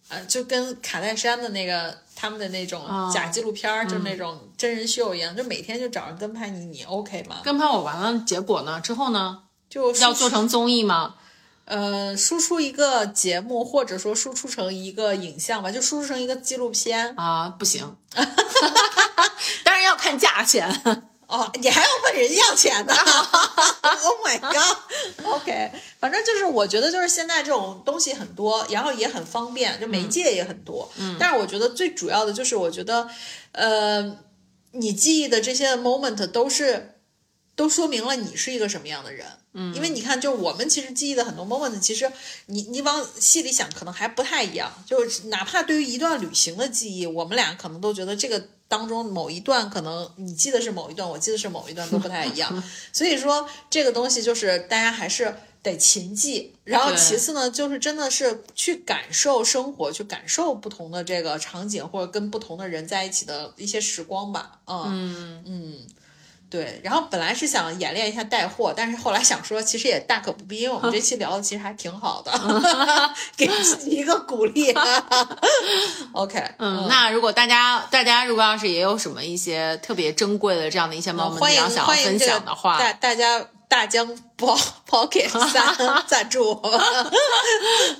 [0.06, 7.40] 呃，就跟卡戴珊的那个他们的那种哦假纪录片儿，就是那嗯种真人秀一样，就每天就找人跟拍你，你 OK 吗？
[7.42, 8.80] 跟拍我完了，结果呢？
[8.80, 9.42] 之后呢？
[9.68, 11.16] 就要做成综艺吗？
[11.68, 17.14] 呃输出一个节目，或者说输出成一个影像吧，就输出成一个纪录片。
[17.16, 17.96] 啊，不行，
[19.62, 20.68] 当然要看价钱。
[21.26, 22.94] 哦，你还要问人要钱呢
[23.82, 25.70] ？Oh my god！OK，
[26.00, 30.90] 反正就是我觉得就是现在这种东西很多，然后也很方便，就媒介也很多。
[30.96, 33.06] 嗯，但是我觉得最主要的就是我觉得，
[33.52, 34.16] 呃，
[34.72, 36.94] 你记忆的这些 moment 都是
[37.54, 39.26] 都说明了你是一个什么样的人。
[39.60, 42.10] 嗯，因为你看，就我们其实记忆的很多 moment，其实
[42.46, 44.72] 你你往细里想，可能还不太一样。
[44.86, 52.62] 就是哪怕对于一段旅行的记忆，我们俩可能都觉得这个当中某一段，可能你记得是某一段，我记得是某一段，都不太一样。
[52.92, 56.54] 所以说，这个东西就是大家还是得勤记。
[56.64, 64.60] 然后其次呢，就是真的是去感受生活，去感受不同的这个场景，或者跟不同的人在一起的一些时光吧。
[64.66, 65.86] 嗯嗯。
[66.50, 72.32] 对，然后本来是想演练一下带货，但是后来想说，其实也大可不必，因为我们这期聊的其实还挺好的，
[73.36, 74.74] 给自己一个鼓励。
[76.12, 84.08] OK， 嗯，那如果大家大家如果要是也有什么一些特别珍贵的这样的一些 moment，欢迎要想要分享的话，大大家大疆
[84.38, 84.58] po
[84.88, 86.52] Pocket 三赞助。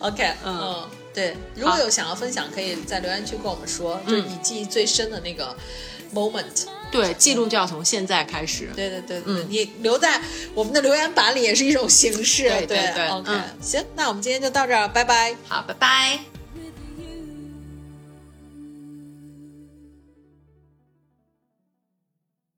[0.01, 5.55] OK，嗯，对，如果有想要分享，可以在留言区跟我们说，就是你记忆最深的那个
[6.15, 6.65] moment。
[6.91, 8.69] 对记录就要从现在开始。
[8.75, 10.21] 对对对对，你留在
[10.55, 12.49] 我们的留言板里也是一种形式。
[12.49, 15.35] 对对对，OK，嗯行，那我们今天就到这儿，拜拜。
[15.49, 16.38] 好，拜拜。